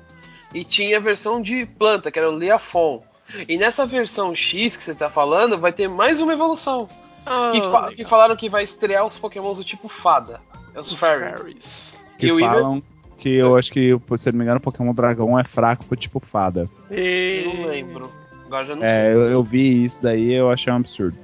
[0.55, 3.03] e tinha a versão de planta, que era o Leafon.
[3.47, 6.89] E nessa versão X que você tá falando, vai ter mais uma evolução.
[7.27, 7.93] Ah, que, fa- legal.
[7.97, 10.41] que falaram que vai estrear os pokémons do tipo fada.
[10.75, 12.01] É os fairies.
[12.17, 12.83] Que E o Eevee- falam
[13.19, 15.97] que eu acho que, se eu não me engano, o Pokémon Dragão é fraco pro
[15.97, 16.67] tipo fada.
[16.91, 17.43] E...
[17.45, 18.11] Eu não lembro.
[18.47, 21.19] Agora já não É, eu, eu vi isso daí eu achei um absurdo.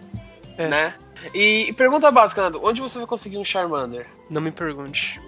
[0.57, 0.95] Sei, né?
[1.35, 4.07] E pergunta básica, Nando, onde você vai conseguir um Charmander?
[4.31, 5.21] Não me pergunte.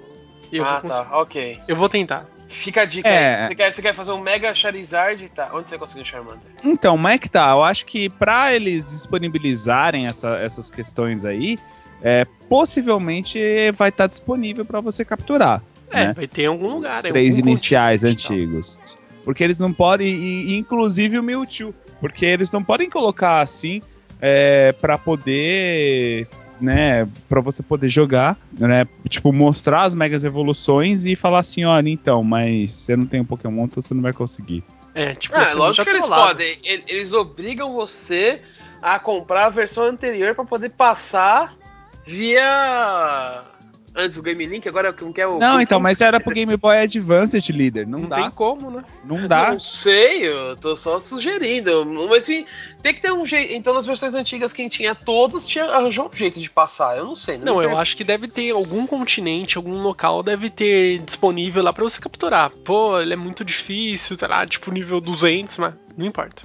[0.52, 1.58] Eu, ah, vou tá, ok.
[1.66, 2.26] eu vou tentar.
[2.48, 3.42] Fica a dica É.
[3.42, 3.48] aí.
[3.48, 5.28] Você quer, você quer fazer um Mega Charizard?
[5.30, 6.40] Tá, onde você vai conseguir um Charmander?
[6.62, 7.50] Então, como é que tá?
[7.50, 11.58] Eu acho que pra eles disponibilizarem essa- essas questões aí,
[12.02, 13.40] é, possivelmente
[13.72, 15.62] vai estar disponível pra você capturar.
[15.90, 16.12] É, né?
[16.14, 16.96] vai ter em algum lugar.
[16.96, 18.78] Os três algum iniciais e antigos.
[19.24, 23.80] Porque eles não podem, e, e inclusive o Mewtwo, porque eles não podem colocar assim
[24.20, 26.26] é, para poder,
[26.60, 31.88] né, para você poder jogar, né, tipo mostrar as megas evoluções e falar assim, olha,
[31.88, 34.64] então, mas você não tem um Pokémon, então você não vai conseguir.
[34.94, 36.58] É, tipo, Ah, lógico que muita eles podem.
[36.64, 38.40] Eles obrigam você
[38.80, 41.54] a comprar a versão anterior pra poder passar
[42.06, 43.44] via.
[43.96, 45.38] Antes o Game Link, agora como que é o.
[45.38, 48.84] Não, então, mas era pro Game Boy Advance, líder, não, Não dá, tem como, né?
[49.02, 49.52] não dá.
[49.52, 51.84] Não sei, eu tô só sugerindo.
[51.86, 52.44] Mas assim,
[52.82, 53.54] tem que ter um jeito.
[53.54, 56.98] Então, nas versões antigas, quem tinha todos tinha arranjou um jeito de passar.
[56.98, 57.38] Eu não sei.
[57.38, 61.72] Não, me eu acho que deve ter algum continente, algum local deve ter disponível lá
[61.72, 62.50] pra você capturar.
[62.50, 66.42] Pô, ele é muito difícil, tá lá, tipo nível 200, mas não importa.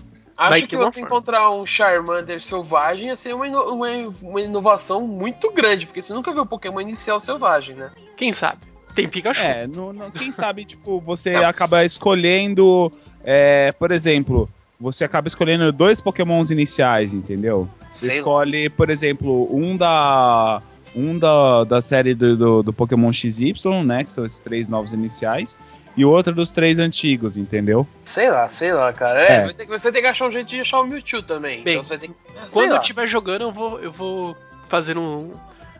[0.49, 1.07] Acho que você forma.
[1.07, 3.87] encontrar um Charmander selvagem ia ser uma, ino- uma,
[4.21, 7.91] uma inovação muito grande, porque você nunca viu Pokémon inicial selvagem, né?
[8.17, 8.59] Quem sabe?
[8.95, 9.41] Tem Pikachu.
[9.45, 11.47] É, não, não- quem sabe, tipo, você Não.
[11.47, 12.91] acaba escolhendo,
[13.23, 17.69] é, por exemplo, você acaba escolhendo dois pokémons iniciais, entendeu?
[17.91, 18.15] Você Sei lá.
[18.15, 20.61] escolhe, por exemplo, um da
[20.93, 23.53] um da, da série do, do, do Pokémon XY,
[23.85, 25.57] né, que são esses três novos iniciais,
[25.95, 27.85] e outro dos três antigos, entendeu?
[28.05, 29.19] Sei lá, sei lá, cara.
[29.21, 29.43] É, É.
[29.45, 31.61] Vai ter, que- você tem que achar um jeito de achar o Mewtwo também.
[31.63, 32.15] Bem, então você tem que.
[32.51, 34.35] Quando eu estiver jogando, eu vou, eu vou
[34.67, 35.31] fazer um.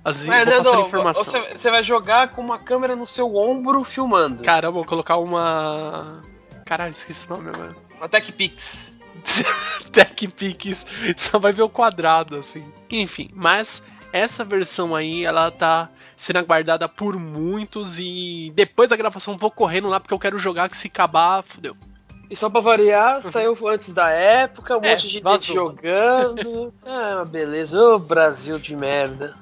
[0.04, 1.24] As, Mas, vou passar Nando, informação.
[1.24, 4.44] você, você vai jogar com uma câmera no seu ombro filmando.
[4.44, 6.22] Caramba, vou colocar uma.
[6.66, 7.76] Caralho, esqueci o nome agora.
[7.98, 8.96] Uma Tech Pix.
[9.92, 10.86] Tech Pix
[11.18, 12.64] só vai ver o quadrado, assim.
[12.90, 15.90] Enfim, mas essa versão aí, ela tá
[16.22, 20.70] sendo aguardada por muitos e depois da gravação vou correndo lá porque eu quero jogar
[20.70, 21.76] que se acabar, fodeu.
[22.30, 25.56] E só pra variar, saiu antes da época, um É, monte de gente vazou.
[25.56, 26.74] jogando.
[26.86, 27.78] ah, beleza.
[27.82, 29.36] Ô, Brasil de merda.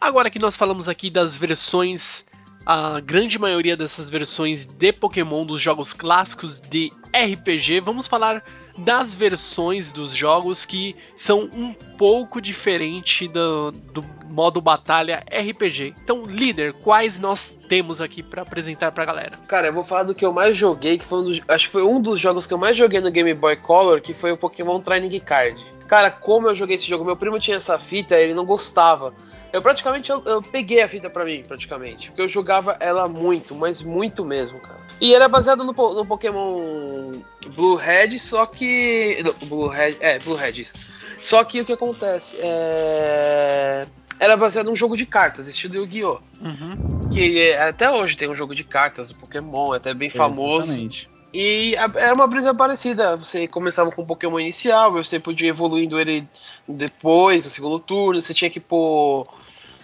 [0.00, 2.24] Agora que nós falamos aqui das versões,
[2.66, 8.42] a grande maioria dessas versões de Pokémon dos jogos clássicos de RPG, vamos falar
[8.78, 15.94] das versões dos jogos que são um pouco diferente do, do modo batalha RPG.
[16.02, 19.36] Então, líder, quais nós temos aqui pra apresentar pra galera?
[19.48, 21.72] Cara, eu vou falar do que eu mais joguei, que foi um dos, acho que
[21.72, 24.36] foi um dos jogos que eu mais joguei no Game Boy Color, que foi o
[24.36, 25.75] Pokémon Training Card.
[25.86, 29.14] Cara, como eu joguei esse jogo, meu primo tinha essa fita, ele não gostava.
[29.52, 33.54] Eu praticamente eu, eu peguei a fita pra mim, praticamente, porque eu jogava ela muito,
[33.54, 34.80] mas muito mesmo, cara.
[35.00, 37.12] E era baseado no, no Pokémon
[37.54, 40.74] Blue Red, só que não, Blue Red, é, Blue Red isso.
[41.22, 43.86] Só que o que acontece é
[44.18, 46.18] era baseado num jogo de cartas, estilo Yu-Gi-Oh!
[46.40, 47.00] Uhum.
[47.10, 50.70] que é- até hoje tem um jogo de cartas do Pokémon, é até bem famoso.
[50.72, 51.10] Exatamente.
[51.38, 53.14] E era uma brisa parecida.
[53.14, 56.26] Você começava com o Pokémon inicial, você podia ir evoluindo ele
[56.66, 59.28] depois, no segundo turno, você tinha que pôr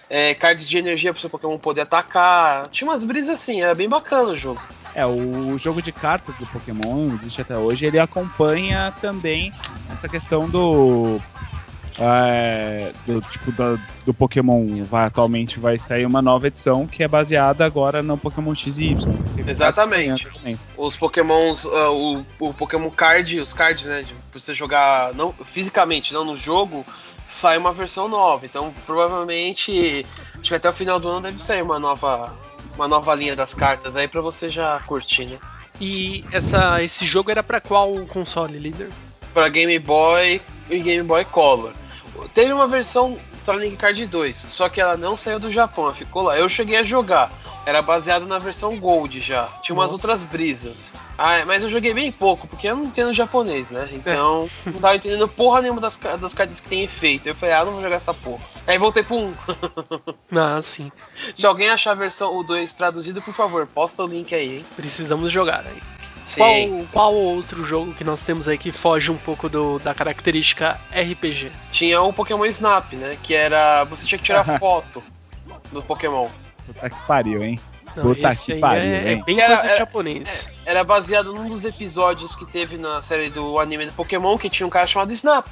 [0.09, 2.71] é, cargas de energia pro seu Pokémon poder atacar.
[2.71, 4.63] Tinha umas brisas assim, era bem bacana o jogo.
[4.95, 9.53] É, o jogo de cartas do Pokémon existe até hoje, ele acompanha também
[9.91, 11.21] essa questão do
[11.99, 17.09] é, do tipo da- do Pokémon vai atualmente vai sair uma nova edição que é
[17.09, 19.15] baseada agora no Pokémon X e Y.
[19.47, 20.27] Exatamente.
[20.77, 24.03] Os Pokémons, ah, o, o Pokémon Card, os cards, né?
[24.03, 26.85] De pra você jogar não, fisicamente, não no jogo,
[27.27, 28.47] sai uma versão nova.
[28.47, 32.35] Então provavelmente acho que até o final do ano deve sair uma nova.
[32.75, 35.39] Uma nova linha das cartas aí pra você já curtir, né?
[35.79, 38.89] E essa, esse jogo era pra qual console, líder?
[39.35, 40.41] Pra Game Boy
[40.71, 41.75] e Game Boy Color.
[42.35, 46.39] Teve uma versão Sonic Card 2, só que ela não saiu do Japão, ficou lá.
[46.39, 47.33] Eu cheguei a jogar,
[47.65, 49.47] era baseado na versão Gold já.
[49.63, 50.09] Tinha umas Nossa.
[50.09, 50.95] outras brisas.
[51.17, 53.89] Ah, mas eu joguei bem pouco, porque eu não entendo japonês, né?
[53.93, 57.29] Então, não tava entendendo porra nenhuma das, das cartas que tem efeito.
[57.29, 58.43] Eu falei, ah, não vou jogar essa porra.
[58.67, 59.35] Aí voltei pro 1.
[60.35, 60.91] Ah, sim.
[61.37, 64.67] Se alguém achar a versão o 2 traduzido, por favor, posta o link aí, hein?
[64.75, 65.83] Precisamos jogar aí.
[66.35, 66.87] Sim.
[66.93, 70.81] Qual, qual outro jogo que nós temos aí que foge um pouco do, da característica
[70.91, 71.53] RPG?
[71.71, 73.17] Tinha o Pokémon Snap, né?
[73.23, 73.85] Que era.
[73.85, 75.03] Você tinha que tirar foto
[75.71, 76.29] do Pokémon.
[76.67, 77.59] Puta que pariu, hein?
[77.95, 79.23] Não, Puta que pariu, é, é hein?
[79.27, 80.47] bem Era- coisa de era- japonês.
[80.65, 84.67] Era baseado num dos episódios que teve na série do anime do Pokémon, que tinha
[84.67, 85.47] um cara chamado Snap.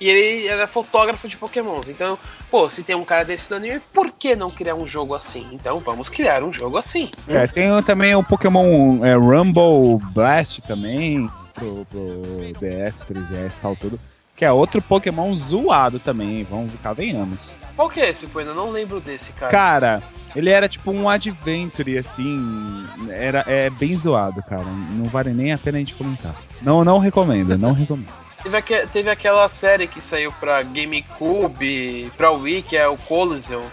[0.00, 1.88] E ele era fotógrafo de Pokémons.
[1.88, 2.18] Então,
[2.50, 5.46] pô, se tem um cara desse no anime, por que não criar um jogo assim?
[5.52, 7.10] Então vamos criar um jogo assim.
[7.28, 12.22] É, tem também o Pokémon é, Rumble Blast também, pro, pro
[12.60, 14.00] DS, 3DS e tal, tudo.
[14.36, 17.56] Que é outro Pokémon zoado também, vamos ficar venhamos.
[17.76, 18.50] Qual que é esse, Coisa?
[18.50, 19.52] Eu não lembro desse, cara.
[19.52, 20.02] Cara,
[20.34, 24.64] ele era tipo um adventure, assim, era, é bem zoado, cara.
[24.64, 26.34] Não vale nem a pena a gente comentar.
[26.62, 28.08] Não, não recomendo, não recomendo.
[28.42, 33.64] Teve, aque- teve aquela série que saiu pra GameCube, pra Wii, que é o Coliseum,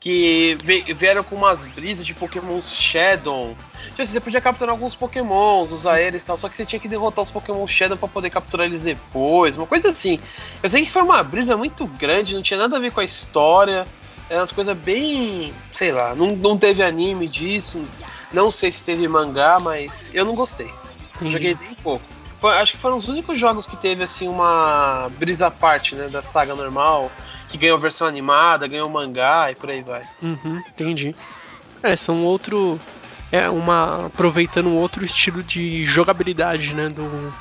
[0.00, 0.56] que
[0.96, 3.56] vieram com umas brisas de Pokémon Shadow.
[3.88, 6.80] Tipo assim, você podia capturar alguns Pokémons, usar eles e tal, só que você tinha
[6.80, 10.18] que derrotar os Pokémon Shadow pra poder capturar eles depois, uma coisa assim.
[10.62, 13.04] Eu sei que foi uma brisa muito grande, não tinha nada a ver com a
[13.04, 13.86] história,
[14.30, 15.52] eram umas coisas bem.
[15.74, 17.84] sei lá, não, não teve anime disso,
[18.32, 20.72] não sei se teve mangá, mas eu não gostei.
[21.20, 22.04] Joguei bem pouco.
[22.42, 26.08] Foi- acho que foram os únicos jogos que teve assim uma brisa à parte, né,
[26.08, 27.08] da saga normal,
[27.48, 30.02] que ganhou versão animada, ganhou mangá e por aí vai.
[30.20, 31.14] Uhum, entendi.
[31.80, 32.80] É, são outro.
[33.30, 34.06] É uma.
[34.06, 36.88] aproveitando um outro estilo de jogabilidade, né?
[36.88, 37.32] Do.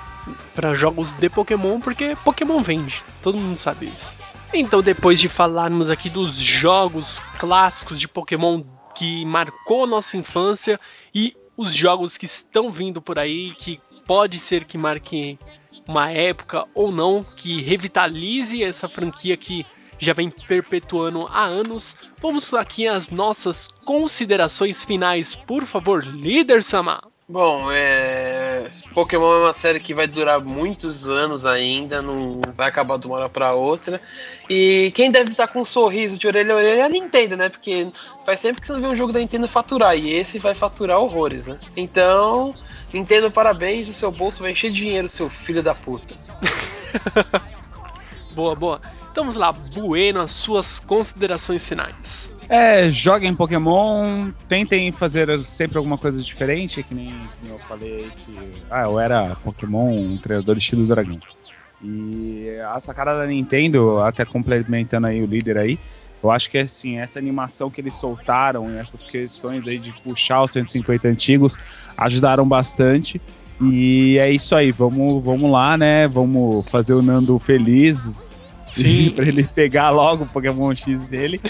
[0.53, 3.03] Pra jogos de Pokémon, porque Pokémon vende.
[3.23, 4.15] Todo mundo sabe isso.
[4.53, 8.61] Então, depois de falarmos aqui dos jogos clássicos de Pokémon
[8.93, 10.79] que marcou nossa infância
[11.13, 15.39] e os jogos que estão vindo por aí, que pode ser que marque
[15.87, 19.65] uma época ou não, que revitalize essa franquia que
[19.97, 21.95] já vem perpetuando há anos.
[22.21, 27.01] Vamos aqui às nossas considerações finais, por favor, líder Sama.
[27.25, 28.69] Bom, é.
[28.93, 33.15] Pokémon é uma série que vai durar muitos anos ainda, não vai acabar de uma
[33.15, 34.01] hora pra outra.
[34.49, 37.47] E quem deve estar com um sorriso de orelha a orelha é a Nintendo, né?
[37.47, 37.87] Porque
[38.25, 40.99] faz tempo que você não vê um jogo da Nintendo faturar, e esse vai faturar
[40.99, 41.57] horrores, né?
[41.77, 42.53] Então,
[42.93, 46.15] Nintendo, parabéns, o seu bolso vai encher de dinheiro, seu filho da puta.
[48.33, 48.81] Boa, boa.
[49.11, 52.33] Então vamos lá, Bueno, as suas considerações finais.
[52.47, 57.93] É, joguem Pokémon, tentem fazer sempre alguma coisa diferente, que nem, que nem eu falei
[57.93, 58.63] aí que.
[58.69, 61.19] Ah, eu era Pokémon, um treinador estilo dragão.
[61.83, 65.79] E a sacada da Nintendo, até complementando aí o líder aí,
[66.23, 70.43] eu acho que assim, essa animação que eles soltaram e essas questões aí de puxar
[70.43, 71.57] os 150 antigos
[71.97, 73.21] ajudaram bastante.
[73.61, 76.07] E é isso aí, vamos, vamos lá, né?
[76.07, 78.19] Vamos fazer o Nando feliz.
[78.71, 79.09] Sim.
[79.09, 81.41] pra ele pegar logo o Pokémon X dele.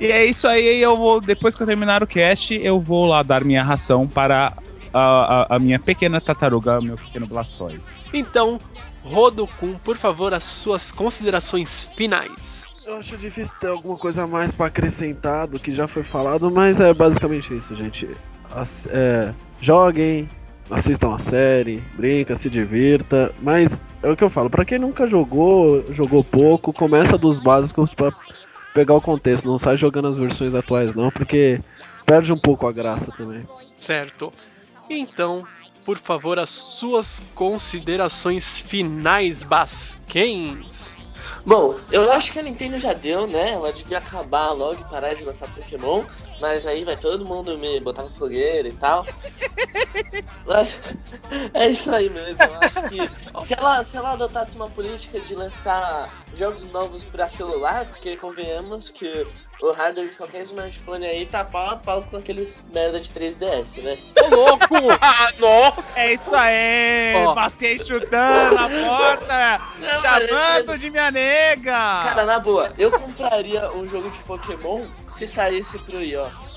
[0.00, 3.22] E é isso aí, eu vou, depois que eu terminar o cast, eu vou lá
[3.22, 4.54] dar minha ração para
[4.92, 7.94] a, a- a minha pequena tartaruga, meu pequeno Blastoise.
[8.12, 8.58] Então,
[9.04, 12.66] Rodokun, por favor, as suas considerações finais.
[12.88, 16.80] Eu acho difícil ter alguma coisa mais pra acrescentar do que já foi falado, mas
[16.80, 18.08] é basicamente isso, gente.
[18.50, 20.26] As- é, joguem,
[20.70, 25.06] assistam a série, brinca, se divirta, mas é o que eu falo, pra quem nunca
[25.06, 28.10] jogou, jogou pouco, começa dos básicos pra
[28.72, 31.60] pegar o contexto, não sai jogando as versões atuais não, porque
[32.06, 33.46] perde um pouco a graça também.
[33.76, 34.32] Certo.
[34.88, 35.44] Então,
[35.84, 40.97] por favor, as suas considerações finais, Basquens.
[41.44, 43.52] Bom, eu acho que a Nintendo já deu, né?
[43.52, 46.04] Ela devia acabar logo e parar de lançar Pokémon.
[46.40, 49.04] Mas aí vai todo mundo me botar na fogueira e tal.
[50.46, 50.78] Mas
[51.54, 52.42] é isso aí mesmo.
[52.42, 57.28] Eu acho que se ela, se ela adotasse uma política de lançar jogos novos pra
[57.28, 59.26] celular, porque convenhamos que
[59.60, 63.82] o hardware de qualquer smartphone aí tá pau a pau com aqueles merda de 3DS,
[63.82, 63.98] né?
[64.22, 64.68] Ô, louco!
[65.00, 66.00] Ah, nossa!
[66.00, 67.14] É isso aí!
[67.16, 67.34] Ó.
[67.34, 69.60] Basquei chutando a porta!
[69.80, 71.72] Não, chamando mas de minha nega!
[71.72, 76.50] Cara, na boa, eu compraria um jogo de Pokémon se saísse pro iOS.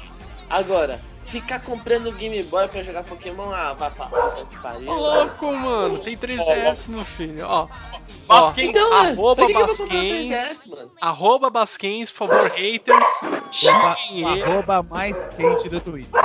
[0.49, 0.99] Agora,
[1.32, 4.90] ficar comprando Game Boy pra jogar Pokémon, ah, vai pra puta que pariu.
[4.90, 5.99] Ô, louco, mano.
[5.99, 7.45] Tem 3DS, meu filho.
[7.48, 7.68] Ó.
[8.28, 10.28] Ó, Basquens, Então, é, arroba que, que eu vou comprar Basquens.
[10.28, 10.91] 3DS, mano?
[10.99, 13.06] Arroba Basquens, por favor, haters.
[13.24, 14.44] Arroba, Xinguem ele.
[14.44, 16.22] arroba mais quente do Twitter.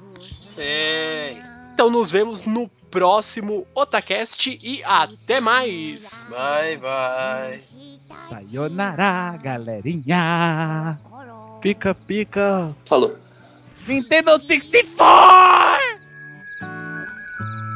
[0.46, 1.38] Sei.
[1.72, 6.26] Então nos vemos no próximo Otacast e até mais!
[6.30, 7.61] Bye, bye.
[8.17, 10.99] Sayonara, galerinha!
[11.61, 12.76] Pica, pica.
[12.85, 13.15] Falou.
[13.88, 15.99] Nintendo 64!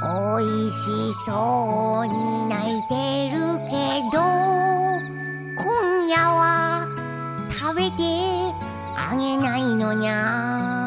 [0.06, 3.72] おいしそうに泣いてるけ
[4.12, 4.20] ど
[5.56, 6.88] 今夜は
[7.50, 7.94] 食べて
[8.98, 10.87] あげないのにゃ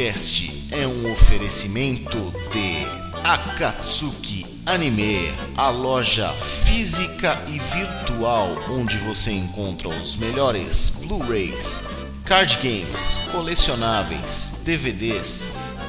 [0.00, 2.86] Otacast é um oferecimento de
[3.22, 11.82] Akatsuki Anime, a loja física e virtual onde você encontra os melhores Blu-rays,
[12.24, 15.42] card games, colecionáveis, DVDs,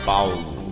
[0.05, 0.71] Paulo.